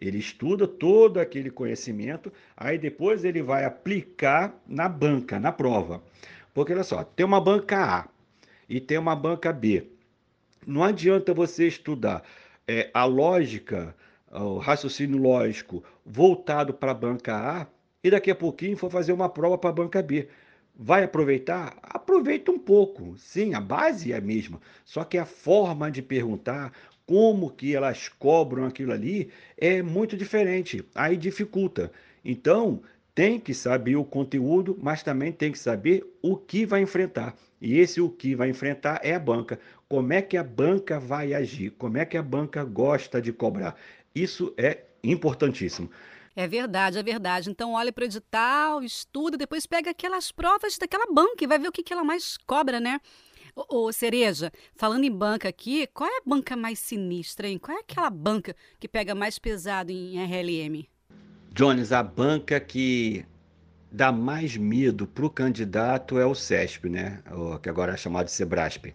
Ele 0.00 0.18
estuda 0.18 0.66
todo 0.66 1.20
aquele 1.20 1.50
conhecimento, 1.50 2.32
aí 2.56 2.76
depois 2.78 3.24
ele 3.24 3.42
vai 3.42 3.64
aplicar 3.64 4.60
na 4.66 4.88
banca, 4.88 5.38
na 5.38 5.52
prova. 5.52 6.02
Porque 6.52 6.72
olha 6.72 6.82
só, 6.82 7.04
tem 7.04 7.24
uma 7.24 7.40
banca 7.40 8.00
A 8.00 8.08
e 8.68 8.80
tem 8.80 8.98
uma 8.98 9.14
banca 9.14 9.52
B. 9.52 9.86
Não 10.66 10.82
adianta 10.82 11.34
você 11.34 11.66
estudar 11.68 12.24
é, 12.66 12.90
a 12.92 13.04
lógica, 13.04 13.94
o 14.30 14.58
raciocínio 14.58 15.18
lógico 15.18 15.84
voltado 16.04 16.74
para 16.74 16.92
a 16.92 16.94
banca 16.94 17.36
A 17.36 17.66
e 18.02 18.10
daqui 18.10 18.30
a 18.30 18.34
pouquinho 18.34 18.76
for 18.76 18.90
fazer 18.90 19.12
uma 19.12 19.28
prova 19.28 19.56
para 19.56 19.70
a 19.70 19.74
banca 19.74 20.02
B. 20.02 20.28
Vai 20.76 21.04
aproveitar? 21.04 21.76
Aproveita 21.82 22.50
um 22.50 22.58
pouco. 22.58 23.16
Sim, 23.16 23.54
a 23.54 23.60
base 23.60 24.12
é 24.12 24.16
a 24.16 24.20
mesma, 24.20 24.60
só 24.84 25.04
que 25.04 25.16
a 25.16 25.24
forma 25.24 25.90
de 25.90 26.02
perguntar, 26.02 26.72
como 27.06 27.50
que 27.50 27.74
elas 27.76 28.08
cobram 28.08 28.64
aquilo 28.64 28.92
ali 28.92 29.30
é 29.56 29.82
muito 29.82 30.16
diferente. 30.16 30.84
Aí 30.94 31.16
dificulta. 31.16 31.92
Então, 32.24 32.82
tem 33.14 33.38
que 33.38 33.54
saber 33.54 33.96
o 33.96 34.04
conteúdo, 34.04 34.76
mas 34.82 35.02
também 35.02 35.30
tem 35.30 35.52
que 35.52 35.58
saber 35.58 36.04
o 36.20 36.36
que 36.36 36.66
vai 36.66 36.82
enfrentar. 36.82 37.34
E 37.60 37.78
esse 37.78 38.00
o 38.00 38.10
que 38.10 38.34
vai 38.34 38.50
enfrentar 38.50 39.00
é 39.02 39.14
a 39.14 39.18
banca. 39.18 39.58
Como 39.88 40.12
é 40.12 40.20
que 40.20 40.36
a 40.36 40.42
banca 40.42 40.98
vai 40.98 41.32
agir? 41.32 41.70
Como 41.70 41.96
é 41.96 42.04
que 42.04 42.16
a 42.16 42.22
banca 42.22 42.64
gosta 42.64 43.22
de 43.22 43.32
cobrar? 43.32 43.76
Isso 44.14 44.52
é 44.58 44.84
importantíssimo. 45.02 45.88
É 46.34 46.48
verdade, 46.48 46.98
é 46.98 47.02
verdade. 47.02 47.48
Então 47.48 47.74
olha 47.74 47.92
para 47.92 48.02
o 48.02 48.06
edital, 48.06 48.82
estuda, 48.82 49.36
depois 49.36 49.66
pega 49.66 49.90
aquelas 49.90 50.32
provas 50.32 50.76
daquela 50.76 51.06
banca 51.06 51.44
e 51.44 51.46
vai 51.46 51.58
ver 51.58 51.68
o 51.68 51.72
que, 51.72 51.82
que 51.82 51.92
ela 51.92 52.02
mais 52.02 52.36
cobra, 52.38 52.80
né? 52.80 53.00
Ô, 53.54 53.86
ô, 53.86 53.92
Cereja, 53.92 54.50
falando 54.74 55.04
em 55.04 55.12
banca 55.12 55.48
aqui, 55.48 55.86
qual 55.86 56.10
é 56.10 56.16
a 56.16 56.22
banca 56.26 56.56
mais 56.56 56.80
sinistra, 56.80 57.46
hein? 57.46 57.56
Qual 57.56 57.76
é 57.76 57.80
aquela 57.80 58.10
banca 58.10 58.56
que 58.80 58.88
pega 58.88 59.14
mais 59.14 59.38
pesado 59.38 59.92
em 59.92 60.18
RLM? 60.18 60.93
Jones, 61.56 61.92
a 61.92 62.02
banca 62.02 62.58
que 62.58 63.24
dá 63.88 64.10
mais 64.10 64.56
medo 64.56 65.06
para 65.06 65.24
o 65.24 65.30
candidato 65.30 66.18
é 66.18 66.26
o 66.26 66.34
CESP, 66.34 66.88
né? 66.88 67.20
O, 67.30 67.56
que 67.60 67.68
agora 67.68 67.94
é 67.94 67.96
chamado 67.96 68.26
de 68.26 68.32
Sebrasp. 68.32 68.92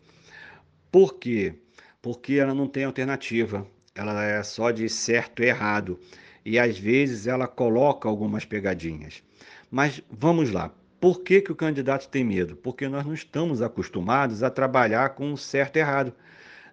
Por 0.92 1.14
quê? 1.14 1.56
Porque 2.02 2.34
ela 2.34 2.54
não 2.54 2.68
tem 2.68 2.84
alternativa. 2.84 3.66
Ela 3.96 4.26
é 4.26 4.44
só 4.44 4.72
de 4.72 4.90
certo 4.90 5.42
e 5.42 5.46
errado. 5.46 5.98
E 6.44 6.60
às 6.60 6.78
vezes 6.78 7.28
ela 7.28 7.48
coloca 7.48 8.10
algumas 8.10 8.44
pegadinhas. 8.44 9.24
Mas 9.72 10.04
vamos 10.12 10.52
lá. 10.52 10.70
Por 11.00 11.22
que, 11.22 11.40
que 11.40 11.54
o 11.54 11.56
candidato 11.56 12.10
tem 12.10 12.26
medo? 12.26 12.58
Porque 12.58 12.90
nós 12.90 13.06
não 13.06 13.14
estamos 13.14 13.62
acostumados 13.62 14.44
a 14.44 14.50
trabalhar 14.50 15.12
com 15.12 15.34
certo 15.38 15.78
e 15.78 15.80
errado 15.80 16.14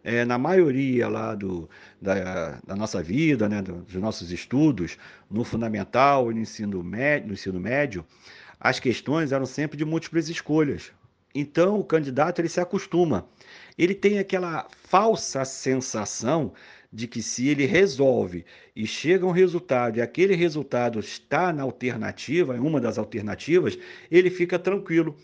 é, 0.07 0.25
na 0.25 0.39
maioria 0.39 1.09
lá 1.09 1.35
do, 1.35 1.69
da, 2.01 2.61
da 2.65 2.77
nossa 2.77 3.03
vida, 3.03 3.49
né, 3.49 3.61
dos 3.61 3.97
nossos 3.97 4.31
estudos, 4.31 4.97
no 5.29 5.43
fundamental 5.43 6.27
no 6.27 6.39
ensino, 6.39 6.81
médio, 6.81 7.27
no 7.27 7.35
ensino 7.35 7.59
médio, 7.59 8.07
as 8.61 8.79
questões 8.79 9.33
eram 9.33 9.45
sempre 9.45 9.77
de 9.77 9.85
múltiplas 9.85 10.29
escolhas. 10.29 10.93
Então 11.35 11.81
o 11.81 11.85
candidato 11.85 12.41
ele 12.41 12.49
se 12.49 12.61
acostuma. 12.61 13.29
Ele 13.77 13.97
tem 13.97 14.21
aquela 14.21 14.69
falsa 14.85 15.45
sensação 15.45 16.53
de 16.93 17.09
que 17.09 17.21
se 17.21 17.49
ele 17.49 17.67
resolve 17.67 18.47
e 18.77 18.87
chega 18.87 19.27
um 19.27 19.33
resultado 19.33 19.99
e 19.99 20.01
aquele 20.01 20.37
resultado 20.37 21.01
está 21.01 21.53
na 21.53 21.65
alternativa, 21.65 22.57
em 22.57 22.61
uma 22.61 22.81
das 22.81 22.97
alternativas, 22.97 23.77
ele 24.09 24.31
fica 24.31 24.57
tranquilo. 24.57 25.17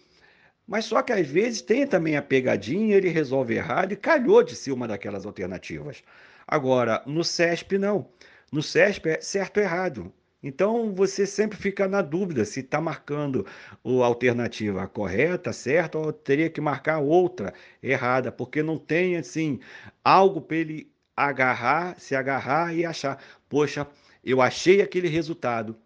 Mas 0.72 0.86
só 0.86 1.02
que 1.02 1.12
às 1.12 1.26
vezes 1.26 1.60
tem 1.60 1.86
também 1.86 2.16
a 2.16 2.22
pegadinha, 2.22 2.96
ele 2.96 3.10
resolve 3.10 3.54
errado 3.54 3.92
e 3.92 3.96
calhou 3.96 4.42
de 4.42 4.56
ser 4.56 4.72
uma 4.72 4.88
daquelas 4.88 5.26
alternativas. 5.26 6.02
Agora, 6.48 7.02
no 7.04 7.22
CESP 7.22 7.76
não. 7.76 8.08
No 8.50 8.62
CESP 8.62 9.10
é 9.10 9.20
certo 9.20 9.58
ou 9.58 9.62
errado. 9.62 10.10
Então 10.42 10.94
você 10.94 11.26
sempre 11.26 11.58
fica 11.58 11.86
na 11.86 12.00
dúvida 12.00 12.46
se 12.46 12.60
está 12.60 12.80
marcando 12.80 13.44
a 13.84 14.06
alternativa 14.06 14.88
correta, 14.88 15.52
certa, 15.52 15.98
ou 15.98 16.10
teria 16.10 16.48
que 16.48 16.58
marcar 16.58 17.00
outra 17.00 17.52
errada, 17.82 18.32
porque 18.32 18.62
não 18.62 18.78
tem 18.78 19.18
assim 19.18 19.60
algo 20.02 20.40
para 20.40 20.56
ele 20.56 20.90
agarrar, 21.14 22.00
se 22.00 22.16
agarrar 22.16 22.74
e 22.74 22.86
achar, 22.86 23.22
poxa, 23.46 23.86
eu 24.24 24.40
achei 24.40 24.80
aquele 24.80 25.08
resultado, 25.08 25.76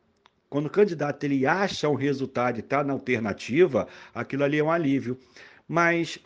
quando 0.57 0.69
o 0.69 0.71
candidato 0.71 1.23
ele 1.25 1.47
acha 1.47 1.87
um 1.87 1.95
resultado 1.95 2.57
e 2.57 2.61
está 2.61 2.83
na 2.83 2.95
alternativa, 2.95 3.87
aquilo 4.15 4.43
ali 4.43 4.59
é 4.59 4.65
um 4.65 4.71
alívio. 4.71 5.19
Mas 5.69 6.19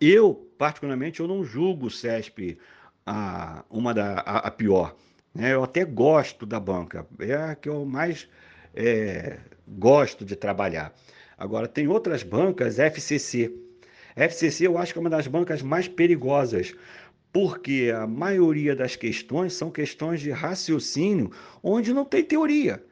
eu, 0.00 0.50
particularmente, 0.58 1.20
eu 1.20 1.28
não 1.28 1.44
julgo 1.44 1.86
o 1.86 1.90
CESP 1.90 2.58
a, 3.06 3.64
uma 3.70 3.94
da, 3.94 4.14
a, 4.14 4.38
a 4.38 4.50
pior. 4.50 4.96
Né? 5.32 5.54
Eu 5.54 5.62
até 5.62 5.84
gosto 5.84 6.44
da 6.44 6.58
banca, 6.58 7.06
é 7.20 7.32
a 7.32 7.54
que 7.54 7.68
eu 7.68 7.84
mais 7.84 8.28
é, 8.74 9.38
gosto 9.68 10.24
de 10.24 10.34
trabalhar. 10.34 10.92
Agora, 11.38 11.68
tem 11.68 11.86
outras 11.86 12.24
bancas, 12.24 12.80
FCC. 12.80 13.54
FCC 14.16 14.66
eu 14.66 14.76
acho 14.76 14.92
que 14.92 14.98
é 14.98 15.00
uma 15.00 15.08
das 15.08 15.28
bancas 15.28 15.62
mais 15.62 15.86
perigosas, 15.86 16.74
porque 17.32 17.92
a 17.94 18.04
maioria 18.04 18.74
das 18.74 18.96
questões 18.96 19.52
são 19.52 19.70
questões 19.70 20.20
de 20.20 20.32
raciocínio 20.32 21.30
onde 21.62 21.94
não 21.94 22.04
tem 22.04 22.24
teoria. 22.24 22.82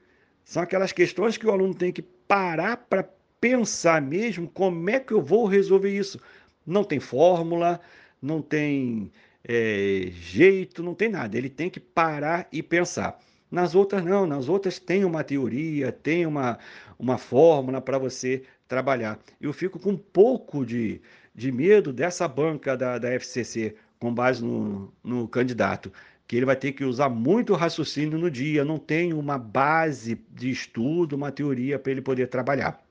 São 0.45 0.63
aquelas 0.63 0.93
questões 0.93 1.37
que 1.37 1.47
o 1.47 1.51
aluno 1.51 1.75
tem 1.75 1.93
que 1.93 2.03
parar 2.03 2.77
para 2.77 3.09
pensar 3.41 4.01
mesmo 4.01 4.49
como 4.49 4.89
é 4.89 5.01
que 5.01 5.13
eu 5.13 5.21
vou 5.21 5.47
resolver 5.47 5.91
isso. 5.91 6.21
Não 6.67 6.85
tem 6.85 7.01
fórmula, 7.01 7.81
não 8.21 8.41
tem 8.41 9.11
é, 9.45 10.09
jeito, 10.13 10.83
não 10.83 10.95
tem 10.95 11.09
nada. 11.09 11.37
Ele 11.37 11.51
tem 11.51 11.69
que 11.69 11.81
parar 11.81 12.47
e 12.53 12.63
pensar. 12.63 13.19
Nas 13.51 13.75
outras, 13.75 14.05
não. 14.05 14.27
Nas 14.27 14.49
outras 14.49 14.79
tem 14.79 15.05
uma 15.05 15.25
teoria, 15.25 15.93
tem 15.93 16.25
uma, 16.27 16.59
uma 16.99 17.19
fórmula 17.19 17.81
para 17.81 17.99
você 17.99 18.45
trabalhar. 18.69 19.19
Eu 19.41 19.53
fico 19.53 19.79
com 19.79 19.91
um 19.91 19.99
pouco 19.99 20.65
de, 20.65 21.01
de 21.35 21.53
medo 21.53 21.93
dessa 21.93 22.27
banca 22.27 22.77
da, 22.77 22.99
da 22.99 23.11
FCC, 23.13 23.75
com 23.99 24.15
base 24.15 24.43
no, 24.45 24.93
no 25.05 25.29
candidato 25.29 25.93
que 26.33 26.37
ele 26.39 26.47
vai 26.47 26.57
ter 26.57 26.73
que 26.73 26.83
usar 26.83 27.11
muito 27.11 27.53
raciocínio 27.53 28.19
no 28.19 28.31
dia, 28.31 28.65
não 28.65 28.79
tem 28.79 29.13
uma 29.13 29.37
base 29.37 30.19
de 30.31 30.51
estudo, 30.51 31.15
uma 31.15 31.31
teoria 31.31 31.79
para 31.79 31.93
ele 31.93 32.01
poder 32.01 32.27
trabalhar. 32.27 32.83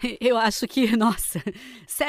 Eu 0.18 0.38
acho 0.38 0.66
que, 0.66 0.96
nossa, 0.96 1.44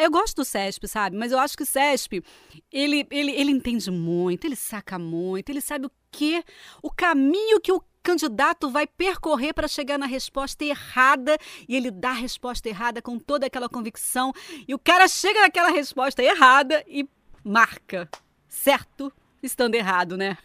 eu 0.02 0.10
gosto 0.10 0.38
do 0.38 0.46
CESP, 0.46 0.88
sabe? 0.88 1.18
Mas 1.18 1.34
eu 1.34 1.38
acho 1.38 1.58
que 1.58 1.64
o 1.64 1.66
CESP, 1.66 2.24
ele, 2.72 3.06
ele, 3.12 3.32
ele 3.34 3.52
entende 3.52 3.92
muito, 3.92 4.48
ele 4.48 4.56
saca 4.56 4.98
muito, 4.98 5.50
ele 5.50 5.60
sabe 5.60 5.88
o 5.88 5.92
que, 6.10 6.42
o 6.82 6.90
caminho 6.90 7.60
que 7.60 7.72
o 7.74 7.84
candidato 8.02 8.70
vai 8.70 8.88
percorrer 8.88 9.54
para 9.54 9.68
chegar 9.68 10.00
na 10.00 10.06
resposta 10.06 10.64
errada 10.64 11.38
e 11.68 11.76
ele 11.76 11.92
dá 11.92 12.12
a 12.12 12.14
resposta 12.14 12.70
errada 12.70 13.02
com 13.02 13.20
toda 13.20 13.46
aquela 13.46 13.68
convicção 13.68 14.32
e 14.66 14.74
o 14.74 14.80
cara 14.80 15.10
chega 15.10 15.42
naquela 15.42 15.72
resposta 15.72 16.24
errada 16.24 16.84
e 16.88 17.06
marca, 17.44 18.10
certo? 18.48 19.14
Estando 19.44 19.76
errado, 19.76 20.18
né? 20.18 20.38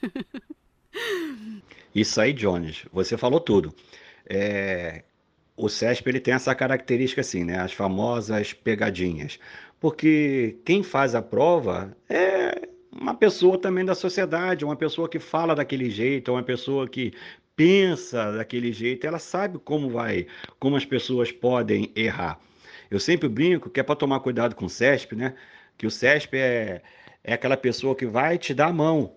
Isso 1.95 2.21
aí, 2.21 2.33
Jones, 2.33 2.85
você 2.93 3.17
falou 3.17 3.41
tudo. 3.41 3.75
É, 4.29 5.05
o 5.57 5.69
CESP 5.69 6.09
ele 6.09 6.21
tem 6.21 6.35
essa 6.35 6.55
característica 6.55 7.21
assim, 7.21 7.45
né? 7.45 7.59
As 7.59 7.73
famosas 7.73 8.53
pegadinhas. 8.53 9.39
Porque 9.81 10.59
quem 10.65 10.83
faz 10.83 11.15
a 11.15 11.23
prova 11.23 11.97
é 12.09 12.69
uma 12.93 13.15
pessoa 13.15 13.59
também 13.59 13.85
da 13.85 13.95
sociedade, 13.95 14.65
uma 14.65 14.77
pessoa 14.77 15.09
que 15.09 15.19
fala 15.19 15.55
daquele 15.55 15.91
jeito, 15.91 16.33
uma 16.33 16.43
pessoa 16.43 16.89
que 16.89 17.13
pensa 17.55 18.33
daquele 18.33 18.73
jeito, 18.73 19.07
ela 19.07 19.19
sabe 19.19 19.59
como 19.59 19.91
vai, 19.91 20.27
como 20.61 20.77
as 20.77 20.85
pessoas 20.85 21.33
podem 21.33 21.91
errar. 21.95 22.39
Eu 22.91 23.01
sempre 23.01 23.29
brinco 23.29 23.69
que 23.69 23.81
é 23.81 23.83
para 23.83 23.97
tomar 23.97 24.21
cuidado 24.21 24.55
com 24.55 24.67
o 24.67 24.71
CESP, 24.71 25.17
né? 25.17 25.35
Que 25.77 25.87
o 25.87 25.91
CESP 25.91 26.37
é, 26.37 26.83
é 27.29 27.35
aquela 27.35 27.59
pessoa 27.59 27.95
que 27.95 28.07
vai 28.07 28.39
te 28.39 28.55
dar 28.55 28.69
a 28.69 28.73
mão, 28.73 29.13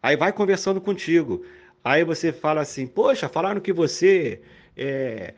aí 0.00 0.16
vai 0.16 0.32
conversando 0.32 0.80
contigo. 0.80 1.44
Aí 1.82 2.04
você 2.04 2.32
fala 2.32 2.60
assim: 2.60 2.86
Poxa, 2.86 3.28
falaram 3.28 3.60
que 3.60 3.72
você 3.72 4.40
é, 4.76 5.34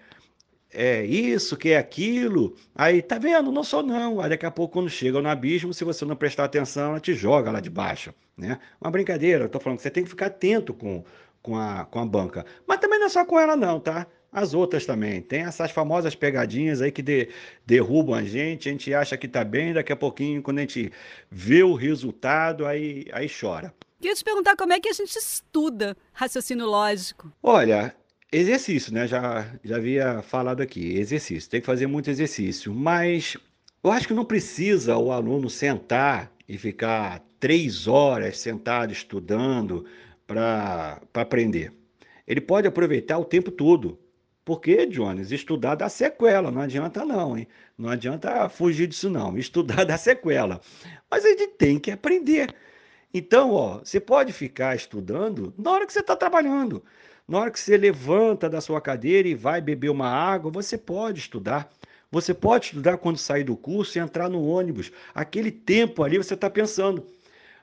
é 0.71 1.03
isso, 1.07 1.57
que 1.57 1.71
é 1.71 1.79
aquilo. 1.79 2.55
Aí, 2.75 3.01
tá 3.01 3.19
vendo? 3.19 3.51
Não 3.51 3.65
sou 3.65 3.83
não. 3.83 4.21
Aí 4.21 4.29
daqui 4.29 4.45
a 4.45 4.51
pouco, 4.51 4.75
quando 4.75 4.91
chega 4.91 5.23
no 5.23 5.31
abismo, 5.31 5.73
se 5.73 5.83
você 5.83 6.05
não 6.05 6.15
prestar 6.15 6.45
atenção, 6.45 6.91
ela 6.91 7.01
te 7.01 7.15
joga 7.15 7.51
lá 7.51 7.59
de 7.59 7.71
baixo. 7.71 8.13
Né? 8.37 8.59
Uma 8.79 8.91
brincadeira, 8.91 9.45
eu 9.45 9.49
tô 9.49 9.59
falando 9.59 9.79
que 9.79 9.83
você 9.83 9.91
tem 9.91 10.05
que 10.05 10.11
ficar 10.11 10.27
atento 10.27 10.75
com, 10.75 11.03
com, 11.43 11.57
a, 11.57 11.87
com 11.87 12.01
a 12.01 12.05
banca. 12.05 12.45
Mas 12.67 12.81
também 12.81 12.99
não 12.99 13.07
é 13.07 13.11
só 13.11 13.25
com 13.25 13.41
ela, 13.41 13.57
não, 13.57 13.81
tá? 13.81 14.07
As 14.33 14.55
outras 14.55 14.87
também. 14.87 15.21
Tem 15.21 15.43
essas 15.43 15.71
famosas 15.71 16.15
pegadinhas 16.15 16.81
aí 16.81 16.93
que 16.93 17.03
de, 17.03 17.29
derrubam 17.67 18.15
a 18.15 18.23
gente, 18.23 18.69
a 18.69 18.73
gente 18.73 18.95
acha 18.95 19.17
que 19.17 19.27
tá 19.27 19.43
bem, 19.43 19.73
daqui 19.73 19.93
a 19.93 19.97
pouquinho, 19.97 20.43
quando 20.43 20.59
a 20.59 20.61
gente 20.61 20.93
vê 21.31 21.63
o 21.63 21.75
resultado, 21.75 22.65
aí, 22.65 23.07
aí 23.13 23.29
chora. 23.29 23.75
Queria 24.01 24.15
te 24.15 24.25
perguntar 24.25 24.57
como 24.57 24.73
é 24.73 24.81
que 24.81 24.89
a 24.89 24.93
gente 24.93 25.15
estuda 25.17 25.97
raciocínio 26.13 26.65
lógico. 26.65 27.31
Olha, 27.43 27.95
exercício, 28.33 28.95
né? 28.95 29.07
Já, 29.07 29.47
já 29.65 29.77
havia 29.77 30.23
falado 30.23 30.63
aqui, 30.63 30.97
exercício. 30.97 31.51
Tem 31.51 31.61
que 31.61 31.67
fazer 31.67 31.87
muito 31.87 32.09
exercício, 32.09 32.73
mas 32.73 33.37
eu 33.83 33.91
acho 33.91 34.07
que 34.07 34.15
não 34.15 34.25
precisa 34.25 34.97
o 34.97 35.11
aluno 35.11 35.51
sentar 35.51 36.33
e 36.49 36.57
ficar 36.57 37.23
três 37.39 37.89
horas 37.89 38.39
sentado 38.39 38.93
estudando 38.93 39.85
para 40.27 41.01
aprender. 41.15 41.73
Ele 42.27 42.41
pode 42.41 42.69
aproveitar 42.69 43.19
o 43.19 43.25
tempo 43.25 43.51
todo. 43.51 43.99
Porque, 44.45 44.87
Jones, 44.87 45.31
estudar 45.31 45.75
dá 45.75 45.89
sequela, 45.89 46.51
não 46.51 46.63
adianta 46.63 47.05
não, 47.05 47.37
hein? 47.37 47.47
Não 47.77 47.91
adianta 47.91 48.49
fugir 48.49 48.87
disso 48.87 49.11
não. 49.11 49.37
Estudar 49.37 49.85
dá 49.87 49.97
sequela. 49.99 50.61
Mas 51.11 51.25
a 51.25 51.29
gente 51.29 51.49
tem 51.49 51.79
que 51.79 51.91
aprender. 51.91 52.55
Então, 53.13 53.53
ó, 53.53 53.79
você 53.79 54.01
pode 54.01 54.33
ficar 54.33 54.75
estudando 54.75 55.53
na 55.59 55.71
hora 55.71 55.87
que 55.87 55.93
você 55.93 56.01
está 56.01 56.17
trabalhando. 56.17 56.83
Na 57.29 57.39
hora 57.39 57.51
que 57.51 57.61
você 57.61 57.77
levanta 57.77 58.49
da 58.49 58.61
sua 58.61 58.81
cadeira 58.81 59.29
e 59.29 59.35
vai 59.35 59.61
beber 59.61 59.91
uma 59.91 60.09
água, 60.09 60.51
você 60.51 60.77
pode 60.77 61.21
estudar. 61.21 61.71
Você 62.11 62.35
pode 62.35 62.67
estudar 62.67 62.99
quando 62.99 63.19
sair 63.19 63.45
do 63.45 63.57
curso 63.57 63.99
e 63.99 64.01
entrar 64.01 64.29
no 64.29 64.45
ônibus. 64.45 64.91
Aquele 65.15 65.53
tempo 65.53 66.03
ali 66.03 66.19
você 66.19 66.35
está 66.35 66.51
pensando. 66.51 67.07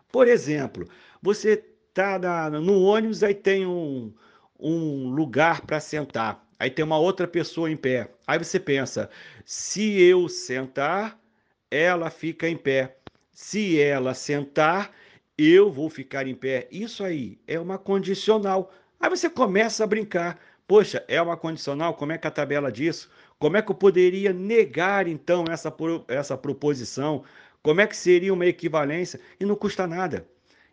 Por 0.10 0.28
exemplo, 0.28 0.88
você 1.22 1.62
está 1.90 2.50
no 2.50 2.82
ônibus, 2.84 3.24
aí 3.24 3.34
tem 3.34 3.66
um, 3.66 4.14
um 4.58 5.10
lugar 5.10 5.62
para 5.62 5.80
sentar. 5.82 6.47
Aí 6.60 6.70
tem 6.70 6.84
uma 6.84 6.98
outra 6.98 7.28
pessoa 7.28 7.70
em 7.70 7.78
pé. 7.78 8.10
Aí 8.26 8.38
você 8.38 8.60
pensa: 8.60 9.10
se 9.46 10.02
eu 10.02 10.28
sentar, 10.28 11.20
ela 11.70 12.10
fica 12.10 12.48
em 12.50 12.58
pé. 12.58 12.98
Se 13.32 13.80
ela 13.80 14.14
sentar, 14.14 14.92
eu 15.38 15.72
vou 15.72 15.90
ficar 15.90 16.28
em 16.28 16.36
pé. 16.36 16.68
Isso 16.72 17.04
aí 17.04 17.40
é 17.48 17.60
uma 17.60 17.78
condicional. 17.78 18.72
Aí 19.00 19.10
você 19.10 19.30
começa 19.30 19.84
a 19.84 19.88
brincar. 19.88 20.40
Poxa, 20.68 21.04
é 21.08 21.22
uma 21.22 21.38
condicional? 21.38 21.94
Como 21.94 22.12
é 22.12 22.18
que 22.18 22.28
a 22.28 22.32
tabela 22.32 22.72
disso? 22.72 23.10
Como 23.40 23.56
é 23.56 23.62
que 23.62 23.72
eu 23.72 23.76
poderia 23.76 24.34
negar 24.34 25.08
então 25.08 25.46
essa, 25.50 25.74
essa 26.08 26.38
proposição? 26.38 27.24
Como 27.62 27.80
é 27.82 27.88
que 27.88 27.96
seria 27.96 28.34
uma 28.34 28.46
equivalência? 28.46 29.20
E 29.40 29.46
não 29.46 29.56
custa 29.56 29.86
nada. 29.86 30.28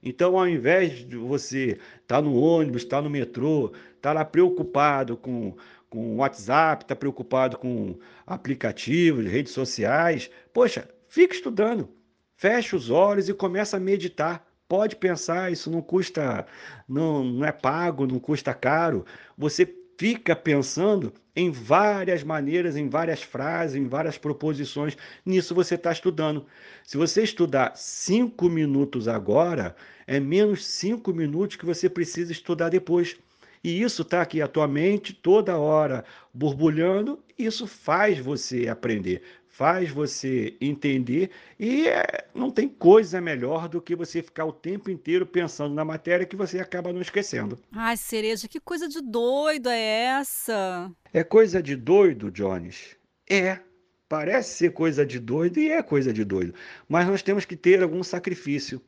Então, 0.04 0.38
ao 0.38 0.46
invés 0.46 1.06
de 1.08 1.16
você 1.16 1.78
estar 2.02 2.16
tá 2.16 2.22
no 2.22 2.36
ônibus, 2.36 2.82
estar 2.82 2.98
tá 2.98 3.02
no 3.02 3.10
metrô, 3.10 3.66
estar 3.66 4.00
tá 4.00 4.12
lá 4.12 4.24
preocupado 4.24 5.16
com 5.16 5.54
com 5.94 6.16
WhatsApp, 6.16 6.82
está 6.82 6.96
preocupado 6.96 7.56
com 7.56 7.96
aplicativos, 8.26 9.26
redes 9.26 9.52
sociais, 9.52 10.28
poxa, 10.52 10.88
fica 11.08 11.32
estudando. 11.36 11.88
Fecha 12.36 12.74
os 12.74 12.90
olhos 12.90 13.28
e 13.28 13.32
começa 13.32 13.76
a 13.76 13.80
meditar. 13.80 14.44
Pode 14.68 14.96
pensar, 14.96 15.52
isso 15.52 15.70
não 15.70 15.80
custa, 15.80 16.46
não, 16.88 17.22
não 17.22 17.46
é 17.46 17.52
pago, 17.52 18.08
não 18.08 18.18
custa 18.18 18.52
caro. 18.52 19.06
Você 19.38 19.64
fica 19.98 20.34
pensando 20.34 21.12
em 21.36 21.50
várias 21.50 22.22
maneiras, 22.22 22.76
em 22.76 22.88
várias 22.88 23.22
frases, 23.22 23.76
em 23.76 23.88
várias 23.88 24.16
proposições. 24.16 24.96
Nisso 25.24 25.54
você 25.54 25.74
está 25.74 25.92
estudando. 25.92 26.46
Se 26.84 26.96
você 26.96 27.22
estudar 27.22 27.72
cinco 27.76 28.48
minutos 28.48 29.08
agora, 29.08 29.74
é 30.06 30.20
menos 30.20 30.64
cinco 30.64 31.12
minutos 31.12 31.56
que 31.56 31.66
você 31.66 31.88
precisa 31.88 32.32
estudar 32.32 32.68
depois. 32.68 33.16
E 33.64 33.80
isso 33.80 34.02
está 34.02 34.20
aqui 34.20 34.42
a 34.42 34.46
tua 34.46 34.68
mente 34.68 35.14
toda 35.14 35.56
hora 35.56 36.04
borbulhando, 36.34 37.24
isso 37.38 37.66
faz 37.66 38.18
você 38.18 38.68
aprender, 38.68 39.22
faz 39.48 39.90
você 39.90 40.54
entender 40.60 41.30
e 41.58 41.88
é, 41.88 42.26
não 42.34 42.50
tem 42.50 42.68
coisa 42.68 43.22
melhor 43.22 43.66
do 43.66 43.80
que 43.80 43.96
você 43.96 44.22
ficar 44.22 44.44
o 44.44 44.52
tempo 44.52 44.90
inteiro 44.90 45.24
pensando 45.24 45.74
na 45.74 45.82
matéria 45.82 46.26
que 46.26 46.36
você 46.36 46.58
acaba 46.58 46.92
não 46.92 47.00
esquecendo. 47.00 47.58
Ai, 47.72 47.96
Cereja, 47.96 48.46
que 48.46 48.60
coisa 48.60 48.86
de 48.86 49.00
doido 49.00 49.70
é 49.70 50.18
essa? 50.18 50.92
É 51.10 51.24
coisa 51.24 51.62
de 51.62 51.74
doido, 51.74 52.30
Jones? 52.30 52.96
É. 53.28 53.60
Parece 54.06 54.58
ser 54.58 54.72
coisa 54.72 55.04
de 55.06 55.18
doido 55.18 55.58
e 55.58 55.70
é 55.70 55.82
coisa 55.82 56.12
de 56.12 56.24
doido. 56.24 56.54
Mas 56.86 57.08
nós 57.08 57.22
temos 57.22 57.46
que 57.46 57.56
ter 57.56 57.82
algum 57.82 58.02
sacrifício 58.02 58.80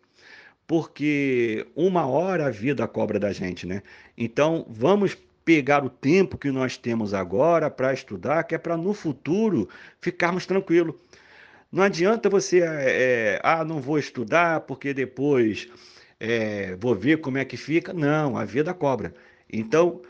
porque 0.66 1.66
uma 1.74 2.06
hora 2.06 2.46
a 2.46 2.50
vida 2.50 2.86
cobra 2.88 3.18
da 3.18 3.32
gente, 3.32 3.66
né? 3.66 3.82
Então 4.16 4.66
vamos 4.68 5.16
pegar 5.44 5.84
o 5.84 5.90
tempo 5.90 6.36
que 6.36 6.50
nós 6.50 6.76
temos 6.76 7.14
agora 7.14 7.70
para 7.70 7.92
estudar, 7.92 8.42
que 8.44 8.54
é 8.54 8.58
para 8.58 8.76
no 8.76 8.92
futuro 8.92 9.68
ficarmos 10.00 10.44
tranquilos. 10.44 10.96
Não 11.70 11.82
adianta 11.82 12.28
você, 12.28 12.62
é, 12.62 13.40
ah, 13.42 13.64
não 13.64 13.80
vou 13.80 13.98
estudar 13.98 14.60
porque 14.62 14.92
depois 14.92 15.68
é, 16.18 16.74
vou 16.76 16.94
ver 16.94 17.20
como 17.20 17.38
é 17.38 17.44
que 17.44 17.56
fica. 17.56 17.92
Não, 17.92 18.36
a 18.36 18.44
vida 18.44 18.74
cobra. 18.74 19.14
Então, 19.52 20.02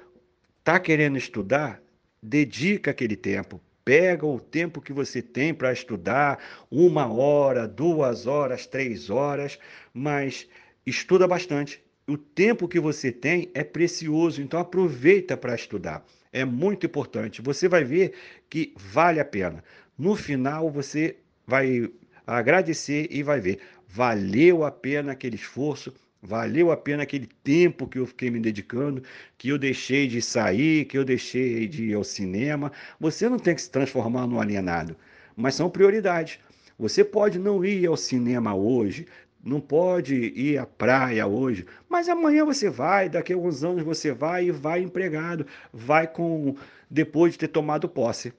tá 0.65 0.79
querendo 0.81 1.19
estudar? 1.19 1.83
Dedica 2.23 2.91
aquele 2.91 3.17
tempo. 3.17 3.61
Pega 3.87 4.27
o 4.27 4.41
tempo 4.41 4.81
que 4.81 4.93
você 4.93 5.23
tem 5.23 5.55
para 5.55 5.73
estudar, 5.73 6.43
uma 6.69 7.07
hora, 7.07 7.69
duas 7.69 8.27
horas, 8.27 8.67
três 8.67 9.11
horas, 9.11 9.61
mas 9.95 10.49
estuda 10.85 11.25
bastante. 11.29 11.81
O 12.05 12.19
tempo 12.19 12.67
que 12.67 12.81
você 12.81 13.13
tem 13.13 13.49
é 13.55 13.63
precioso, 13.63 14.43
então 14.43 14.59
aproveita 14.59 15.37
para 15.37 15.55
estudar. 15.55 16.05
É 16.33 16.45
muito 16.45 16.85
importante. 16.85 17.41
Você 17.41 17.69
vai 17.69 17.85
ver 17.85 18.13
que 18.51 18.75
vale 18.77 19.21
a 19.21 19.25
pena. 19.25 19.63
No 19.97 20.17
final, 20.17 20.69
você 20.69 21.19
vai 21.47 21.89
agradecer 22.27 23.07
e 23.09 23.23
vai 23.23 23.39
ver. 23.39 23.61
Valeu 23.87 24.65
a 24.65 24.71
pena 24.73 25.13
aquele 25.13 25.37
esforço, 25.37 25.95
Valeu 26.23 26.73
a 26.73 26.77
pena 26.77 27.03
aquele 27.03 27.27
tempo 27.45 27.87
que 27.87 27.99
eu 27.99 28.07
fiquei 28.07 28.31
me 28.31 28.41
dedicando, 28.41 29.03
que 29.39 29.49
eu 29.49 29.59
deixei 29.59 30.09
de 30.09 30.21
sair, 30.21 30.85
que 30.87 30.97
eu 30.99 31.05
deixei 31.05 31.69
de 31.69 31.91
ir 31.91 31.95
ao 31.95 32.03
cinema. 32.03 32.73
Você 32.99 33.29
não 33.29 33.39
tem 33.39 33.55
que 33.55 33.63
se 33.63 33.71
transformar 33.71 34.27
num 34.27 34.41
alienado, 34.41 34.97
mas 35.37 35.55
são 35.55 35.71
prioridades. 35.71 36.39
Você 36.79 37.05
pode 37.05 37.39
não 37.39 37.65
ir 37.65 37.87
ao 37.87 37.97
cinema 37.97 38.55
hoje, 38.55 39.07
não 39.43 39.61
pode 39.61 40.15
ir 40.15 40.59
à 40.59 40.67
praia 40.67 41.27
hoje, 41.27 41.65
mas 41.89 42.09
amanhã 42.09 42.45
você 42.45 42.69
vai, 42.69 43.09
daqui 43.09 43.33
a 43.33 43.37
alguns 43.37 43.63
anos 43.63 43.85
você 43.85 44.13
vai 44.13 44.47
e 44.47 44.51
vai 44.51 44.83
empregado, 44.83 45.47
vai 45.73 46.07
com 46.07 46.57
depois 46.91 47.33
de 47.33 47.39
ter 47.39 47.49
tomado 47.49 47.89
posse. 47.89 48.33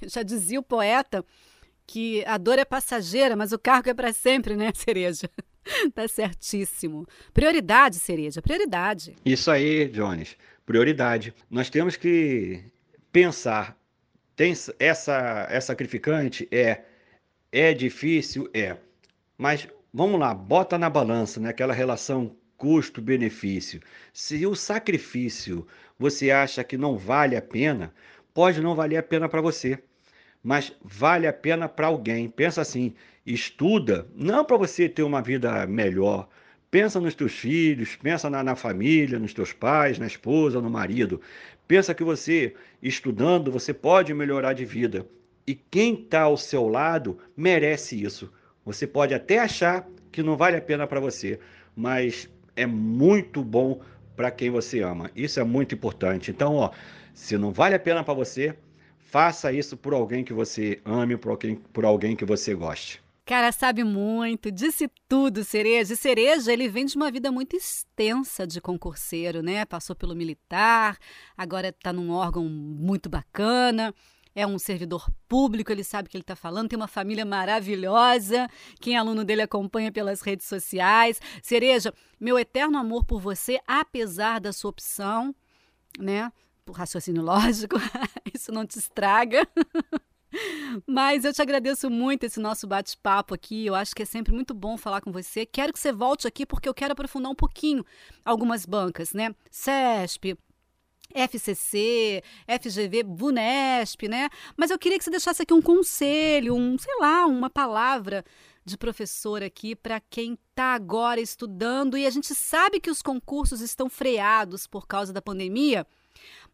Já 0.06 0.22
dizia 0.22 0.60
o 0.60 0.62
poeta 0.62 1.24
que 1.86 2.24
a 2.26 2.38
dor 2.38 2.58
é 2.58 2.64
passageira, 2.64 3.34
mas 3.34 3.52
o 3.52 3.58
cargo 3.58 3.90
é 3.90 3.94
para 3.94 4.12
sempre, 4.12 4.56
né, 4.56 4.70
Cereja? 4.76 5.28
tá 5.94 6.06
certíssimo. 6.08 7.06
Prioridade, 7.32 7.96
Cereja, 7.96 8.42
prioridade. 8.42 9.14
Isso 9.24 9.50
aí, 9.50 9.88
Jones, 9.88 10.36
prioridade. 10.66 11.34
Nós 11.50 11.70
temos 11.70 11.96
que 11.96 12.64
pensar. 13.12 13.76
Tem 14.34 14.54
essa 14.78 15.46
é 15.50 15.60
sacrificante? 15.60 16.48
É. 16.50 16.82
É 17.50 17.74
difícil? 17.74 18.48
É. 18.54 18.76
Mas 19.36 19.68
vamos 19.92 20.18
lá, 20.18 20.34
bota 20.34 20.78
na 20.78 20.88
balança, 20.88 21.38
né? 21.38 21.50
Aquela 21.50 21.74
relação 21.74 22.34
custo-benefício. 22.56 23.80
Se 24.12 24.46
o 24.46 24.54
sacrifício 24.54 25.66
você 25.98 26.30
acha 26.30 26.64
que 26.64 26.76
não 26.76 26.96
vale 26.96 27.36
a 27.36 27.42
pena, 27.42 27.92
pode 28.32 28.60
não 28.60 28.74
valer 28.74 28.96
a 28.96 29.02
pena 29.02 29.28
para 29.28 29.40
você 29.40 29.82
mas 30.42 30.72
vale 30.82 31.26
a 31.26 31.32
pena 31.32 31.68
para 31.68 31.86
alguém. 31.86 32.28
Pensa 32.28 32.60
assim, 32.60 32.94
estuda, 33.24 34.06
não 34.14 34.44
para 34.44 34.56
você 34.56 34.88
ter 34.88 35.02
uma 35.02 35.22
vida 35.22 35.66
melhor. 35.66 36.28
Pensa 36.70 36.98
nos 36.98 37.14
teus 37.14 37.32
filhos, 37.32 37.96
pensa 37.96 38.30
na, 38.30 38.42
na, 38.42 38.56
família, 38.56 39.18
nos 39.18 39.34
teus 39.34 39.52
pais, 39.52 39.98
na 39.98 40.06
esposa, 40.06 40.60
no 40.60 40.70
marido. 40.70 41.20
Pensa 41.68 41.94
que 41.94 42.02
você, 42.02 42.54
estudando, 42.82 43.52
você 43.52 43.72
pode 43.72 44.12
melhorar 44.14 44.54
de 44.54 44.64
vida. 44.64 45.06
E 45.46 45.54
quem 45.54 45.94
está 45.94 46.22
ao 46.22 46.36
seu 46.36 46.68
lado 46.68 47.18
merece 47.36 48.02
isso. 48.02 48.32
Você 48.64 48.86
pode 48.86 49.12
até 49.12 49.38
achar 49.38 49.86
que 50.10 50.22
não 50.22 50.36
vale 50.36 50.56
a 50.56 50.62
pena 50.62 50.86
para 50.86 51.00
você, 51.00 51.38
mas 51.76 52.28
é 52.56 52.66
muito 52.66 53.42
bom 53.42 53.80
para 54.16 54.30
quem 54.30 54.50
você 54.50 54.80
ama. 54.80 55.10
Isso 55.16 55.40
é 55.40 55.44
muito 55.44 55.74
importante. 55.74 56.30
Então, 56.30 56.56
ó, 56.56 56.70
se 57.12 57.36
não 57.36 57.50
vale 57.52 57.74
a 57.74 57.80
pena 57.80 58.04
para 58.04 58.14
você, 58.14 58.54
Faça 59.12 59.52
isso 59.52 59.76
por 59.76 59.92
alguém 59.92 60.24
que 60.24 60.32
você 60.32 60.80
ame, 60.86 61.18
por 61.18 61.32
alguém, 61.32 61.54
por 61.54 61.84
alguém 61.84 62.16
que 62.16 62.24
você 62.24 62.54
goste. 62.54 62.98
Cara, 63.26 63.52
sabe 63.52 63.84
muito, 63.84 64.50
disse 64.50 64.90
tudo, 65.06 65.44
Cereja. 65.44 65.92
E 65.92 65.96
Cereja, 65.98 66.50
ele 66.50 66.66
vem 66.66 66.86
de 66.86 66.96
uma 66.96 67.10
vida 67.10 67.30
muito 67.30 67.54
extensa 67.54 68.46
de 68.46 68.58
concurseiro, 68.58 69.42
né? 69.42 69.66
Passou 69.66 69.94
pelo 69.94 70.16
militar, 70.16 70.96
agora 71.36 71.68
está 71.68 71.92
num 71.92 72.10
órgão 72.10 72.44
muito 72.44 73.10
bacana 73.10 73.94
é 74.34 74.46
um 74.46 74.58
servidor 74.58 75.10
público, 75.28 75.70
ele 75.70 75.84
sabe 75.84 76.08
o 76.08 76.10
que 76.10 76.16
ele 76.16 76.22
está 76.22 76.34
falando, 76.34 76.70
tem 76.70 76.76
uma 76.78 76.88
família 76.88 77.22
maravilhosa. 77.22 78.48
Quem 78.80 78.94
é 78.94 78.98
aluno 78.98 79.24
dele 79.24 79.42
acompanha 79.42 79.92
pelas 79.92 80.22
redes 80.22 80.46
sociais. 80.46 81.20
Cereja, 81.42 81.92
meu 82.18 82.38
eterno 82.38 82.78
amor 82.78 83.04
por 83.04 83.20
você, 83.20 83.60
apesar 83.66 84.40
da 84.40 84.50
sua 84.50 84.70
opção, 84.70 85.34
né? 85.98 86.32
Raciocínio 86.70 87.22
lógico, 87.22 87.76
isso 88.32 88.52
não 88.52 88.64
te 88.64 88.78
estraga. 88.78 89.46
Mas 90.86 91.24
eu 91.24 91.32
te 91.32 91.42
agradeço 91.42 91.90
muito 91.90 92.24
esse 92.24 92.40
nosso 92.40 92.66
bate-papo 92.66 93.34
aqui. 93.34 93.66
Eu 93.66 93.74
acho 93.74 93.94
que 93.94 94.02
é 94.02 94.06
sempre 94.06 94.32
muito 94.32 94.54
bom 94.54 94.78
falar 94.78 95.00
com 95.00 95.12
você. 95.12 95.44
Quero 95.44 95.72
que 95.72 95.78
você 95.78 95.92
volte 95.92 96.26
aqui 96.26 96.46
porque 96.46 96.68
eu 96.68 96.74
quero 96.74 96.92
aprofundar 96.92 97.30
um 97.30 97.34
pouquinho 97.34 97.84
algumas 98.24 98.64
bancas, 98.64 99.12
né? 99.12 99.34
CESP, 99.50 100.38
FCC, 101.14 102.22
FGV, 102.46 103.04
VUNESP, 103.04 104.08
né? 104.08 104.28
Mas 104.56 104.70
eu 104.70 104.78
queria 104.78 104.98
que 104.98 105.04
você 105.04 105.10
deixasse 105.10 105.42
aqui 105.42 105.52
um 105.52 105.62
conselho, 105.62 106.54
um, 106.54 106.78
sei 106.78 106.94
lá, 106.98 107.26
uma 107.26 107.50
palavra 107.50 108.24
de 108.64 108.78
professor 108.78 109.42
aqui 109.42 109.74
para 109.74 110.00
quem 110.00 110.38
está 110.50 110.74
agora 110.74 111.20
estudando 111.20 111.98
e 111.98 112.06
a 112.06 112.10
gente 112.10 112.34
sabe 112.34 112.80
que 112.80 112.90
os 112.90 113.02
concursos 113.02 113.60
estão 113.60 113.90
freados 113.90 114.66
por 114.66 114.86
causa 114.86 115.12
da 115.12 115.20
pandemia, 115.20 115.86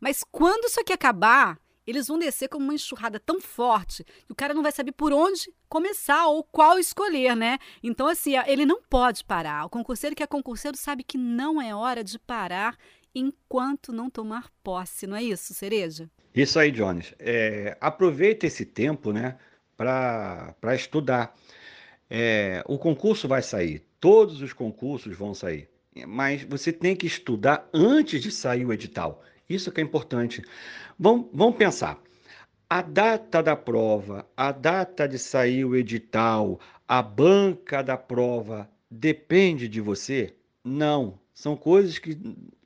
mas 0.01 0.23
quando 0.31 0.67
isso 0.67 0.81
aqui 0.81 0.93
acabar, 0.93 1.59
eles 1.87 2.07
vão 2.07 2.19
descer 2.19 2.49
como 2.49 2.65
uma 2.65 2.75
enxurrada 2.75 3.19
tão 3.19 3.41
forte 3.41 4.05
que 4.05 4.33
o 4.33 4.35
cara 4.35 4.53
não 4.53 4.63
vai 4.63 4.71
saber 4.71 4.93
por 4.93 5.13
onde 5.13 5.51
começar 5.69 6.27
ou 6.27 6.45
qual 6.45 6.79
escolher, 6.79 7.35
né? 7.35 7.59
Então, 7.83 8.07
assim, 8.07 8.33
ele 8.47 8.67
não 8.67 8.83
pode 8.83 9.25
parar. 9.25 9.65
O 9.65 9.71
concurseiro 9.71 10.15
que 10.15 10.23
é 10.23 10.27
concurseiro 10.27 10.77
sabe 10.77 11.03
que 11.03 11.17
não 11.17 11.63
é 11.63 11.75
hora 11.75 12.05
de 12.05 12.19
parar 12.19 12.77
enquanto 13.15 13.91
não 13.91 14.11
tomar 14.11 14.51
posse, 14.63 15.07
não 15.07 15.17
é 15.17 15.23
isso, 15.23 15.55
Cereja? 15.55 16.11
Isso 16.35 16.59
aí, 16.59 16.71
Jones. 16.71 17.15
É, 17.19 17.77
aproveita 17.81 18.47
esse 18.47 18.67
tempo, 18.67 19.11
né, 19.11 19.39
para 19.77 20.75
estudar. 20.75 21.35
É, 22.11 22.63
o 22.67 22.79
concurso 22.79 23.27
vai 23.27 23.43
sair, 23.43 23.83
todos 23.99 24.41
os 24.41 24.53
concursos 24.53 25.17
vão 25.17 25.35
sair, 25.35 25.69
mas 26.07 26.43
você 26.45 26.73
tem 26.73 26.95
que 26.95 27.07
estudar 27.07 27.69
antes 27.73 28.23
de 28.23 28.31
sair 28.31 28.65
o 28.65 28.73
edital. 28.73 29.23
Isso 29.49 29.73
que 29.73 29.81
é 29.81 29.85
importante. 29.85 30.43
Vamos, 30.99 31.29
vamos 31.33 31.57
pensar. 31.57 31.99
A 32.69 32.83
data 32.83 33.43
da 33.43 33.57
prova, 33.57 34.29
a 34.37 34.53
data 34.53 35.09
de 35.09 35.19
sair 35.19 35.65
o 35.65 35.75
edital, 35.75 36.61
a 36.87 37.01
banca 37.01 37.83
da 37.83 37.97
prova 37.97 38.69
depende 38.91 39.69
de 39.69 39.81
você? 39.81 40.35
Não. 40.63 41.19
São 41.33 41.57
coisas 41.57 41.99
que 41.99 42.19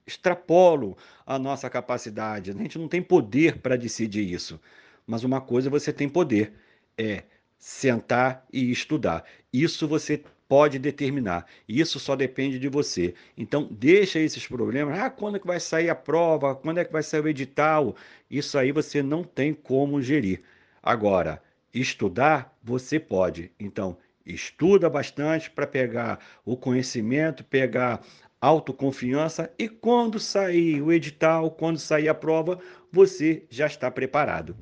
extrapolam 0.06 0.96
a 1.24 1.38
nossa 1.38 1.70
capacidade. 1.70 2.50
A 2.50 2.54
gente 2.54 2.78
não 2.78 2.88
tem 2.88 3.00
poder 3.02 3.58
para 3.58 3.76
decidir 3.76 4.28
isso. 4.32 4.60
Mas 5.06 5.24
uma 5.24 5.40
coisa 5.40 5.70
você 5.70 5.92
tem 5.92 6.08
poder: 6.08 6.52
é 6.98 7.24
sentar 7.58 8.44
e 8.52 8.70
estudar. 8.70 9.24
Isso 9.52 9.86
você 9.86 10.24
pode 10.52 10.78
determinar. 10.78 11.46
Isso 11.66 11.98
só 11.98 12.14
depende 12.14 12.58
de 12.58 12.68
você. 12.68 13.14
Então, 13.38 13.66
deixa 13.70 14.18
esses 14.18 14.46
problemas. 14.46 14.98
Ah, 14.98 15.08
quando 15.08 15.36
é 15.36 15.38
que 15.38 15.46
vai 15.46 15.58
sair 15.58 15.88
a 15.88 15.94
prova? 15.94 16.54
Quando 16.54 16.76
é 16.76 16.84
que 16.84 16.92
vai 16.92 17.02
sair 17.02 17.22
o 17.22 17.28
edital? 17.28 17.96
Isso 18.30 18.58
aí 18.58 18.70
você 18.70 19.02
não 19.02 19.24
tem 19.24 19.54
como 19.54 20.02
gerir. 20.02 20.42
Agora, 20.82 21.42
estudar, 21.72 22.54
você 22.62 23.00
pode. 23.00 23.50
Então, 23.58 23.96
estuda 24.26 24.90
bastante 24.90 25.50
para 25.50 25.66
pegar 25.66 26.18
o 26.44 26.54
conhecimento, 26.54 27.42
pegar 27.42 28.02
autoconfiança 28.38 29.50
e 29.58 29.70
quando 29.70 30.20
sair 30.20 30.82
o 30.82 30.92
edital, 30.92 31.50
quando 31.50 31.78
sair 31.78 32.10
a 32.10 32.14
prova, 32.14 32.58
você 32.92 33.44
já 33.48 33.64
está 33.64 33.90
preparado. 33.90 34.54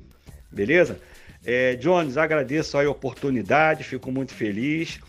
Beleza? 0.49 1.01
É, 1.43 1.75
Jones, 1.75 2.15
agradeço 2.15 2.77
a 2.77 2.89
oportunidade, 2.89 3.83
fico 3.83 4.09
muito 4.09 4.33
feliz. 4.33 5.01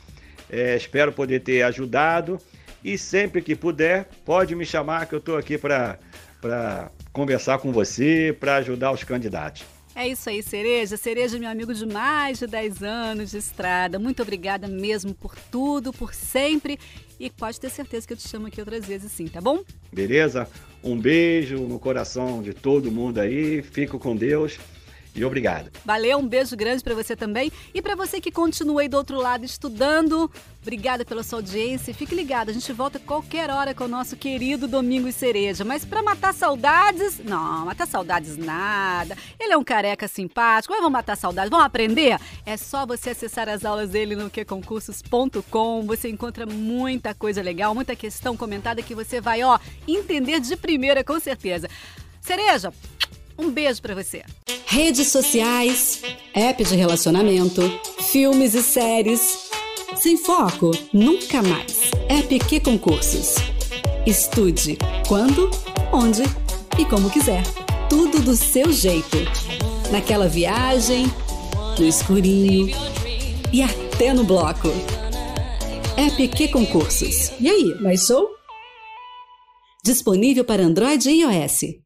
É, 0.52 0.76
espero 0.76 1.10
poder 1.12 1.40
ter 1.40 1.62
ajudado. 1.62 2.38
E 2.84 2.98
sempre 2.98 3.40
que 3.40 3.56
puder, 3.56 4.08
pode 4.24 4.54
me 4.54 4.66
chamar 4.66 5.06
que 5.06 5.14
eu 5.14 5.18
estou 5.18 5.38
aqui 5.38 5.56
para 5.56 5.98
conversar 7.12 7.58
com 7.58 7.72
você, 7.72 8.36
para 8.38 8.56
ajudar 8.56 8.92
os 8.92 9.02
candidatos. 9.02 9.64
É 9.94 10.08
isso 10.08 10.28
aí, 10.28 10.42
Cereja. 10.42 10.96
Cereja, 10.96 11.38
meu 11.38 11.48
amigo 11.48 11.72
de 11.72 11.86
mais 11.86 12.38
de 12.38 12.46
10 12.46 12.82
anos 12.82 13.30
de 13.30 13.38
estrada. 13.38 13.98
Muito 13.98 14.22
obrigada 14.22 14.66
mesmo 14.66 15.14
por 15.14 15.34
tudo, 15.50 15.92
por 15.92 16.12
sempre. 16.12 16.78
E 17.20 17.30
pode 17.30 17.60
ter 17.60 17.70
certeza 17.70 18.06
que 18.06 18.12
eu 18.12 18.16
te 18.16 18.26
chamo 18.26 18.46
aqui 18.46 18.58
outras 18.58 18.84
vezes 18.84 19.12
sim, 19.12 19.28
tá 19.28 19.40
bom? 19.40 19.62
Beleza? 19.92 20.48
Um 20.82 20.98
beijo 20.98 21.58
no 21.58 21.78
coração 21.78 22.42
de 22.42 22.52
todo 22.52 22.90
mundo 22.90 23.18
aí. 23.18 23.62
Fico 23.62 23.98
com 23.98 24.16
Deus 24.16 24.58
e 25.14 25.24
obrigado. 25.24 25.70
Valeu, 25.84 26.18
um 26.18 26.26
beijo 26.26 26.56
grande 26.56 26.82
para 26.82 26.94
você 26.94 27.14
também. 27.14 27.52
E 27.74 27.82
para 27.82 27.94
você 27.94 28.20
que 28.20 28.30
continua 28.30 28.80
aí 28.80 28.88
do 28.88 28.96
outro 28.96 29.18
lado 29.18 29.44
estudando, 29.44 30.30
obrigada 30.62 31.04
pela 31.04 31.22
sua 31.22 31.40
audiência. 31.40 31.92
Fique 31.92 32.14
ligado, 32.14 32.48
a 32.48 32.52
gente 32.52 32.72
volta 32.72 32.98
qualquer 32.98 33.50
hora 33.50 33.74
com 33.74 33.84
o 33.84 33.88
nosso 33.88 34.16
querido 34.16 34.66
Domingos 34.66 35.14
Cereja. 35.14 35.64
Mas 35.64 35.84
para 35.84 36.02
matar 36.02 36.32
saudades, 36.32 37.18
não, 37.18 37.66
matar 37.66 37.86
saudades 37.86 38.38
nada. 38.38 39.14
Ele 39.38 39.52
é 39.52 39.56
um 39.56 39.64
careca 39.64 40.08
simpático, 40.08 40.72
mas 40.72 40.80
vamos 40.80 40.94
matar 40.94 41.16
saudades, 41.16 41.50
vamos 41.50 41.66
aprender? 41.66 42.18
É 42.46 42.56
só 42.56 42.86
você 42.86 43.10
acessar 43.10 43.50
as 43.50 43.66
aulas 43.66 43.90
dele 43.90 44.16
no 44.16 44.30
queconcursos.com. 44.30 45.86
Você 45.86 46.08
encontra 46.08 46.46
muita 46.46 47.14
coisa 47.14 47.42
legal, 47.42 47.74
muita 47.74 47.94
questão 47.94 48.34
comentada 48.34 48.80
que 48.80 48.94
você 48.94 49.20
vai, 49.20 49.42
ó, 49.42 49.58
entender 49.86 50.40
de 50.40 50.56
primeira 50.56 51.04
com 51.04 51.20
certeza. 51.20 51.68
Cereja, 52.22 52.72
um 53.42 53.50
beijo 53.50 53.82
para 53.82 53.94
você. 53.94 54.22
Redes 54.66 55.08
sociais, 55.08 56.02
app 56.34 56.64
de 56.64 56.76
relacionamento, 56.76 57.60
filmes 58.10 58.54
e 58.54 58.62
séries. 58.62 59.50
Sem 59.96 60.16
foco, 60.16 60.70
nunca 60.92 61.42
mais. 61.42 61.90
App 62.08 62.60
concursos. 62.60 63.34
Estude 64.06 64.78
quando, 65.06 65.50
onde 65.92 66.22
e 66.78 66.84
como 66.84 67.10
quiser. 67.10 67.42
Tudo 67.88 68.20
do 68.20 68.34
seu 68.34 68.72
jeito. 68.72 69.18
Naquela 69.90 70.28
viagem, 70.28 71.06
no 71.78 71.86
escurinho 71.86 72.74
e 73.52 73.62
até 73.62 74.14
no 74.14 74.24
bloco. 74.24 74.68
App 75.96 76.48
concursos. 76.48 77.32
E 77.38 77.48
aí, 77.48 77.74
mais 77.80 78.06
show? 78.06 78.26
Disponível 79.84 80.44
para 80.44 80.62
Android 80.62 81.10
e 81.10 81.20
iOS. 81.20 81.81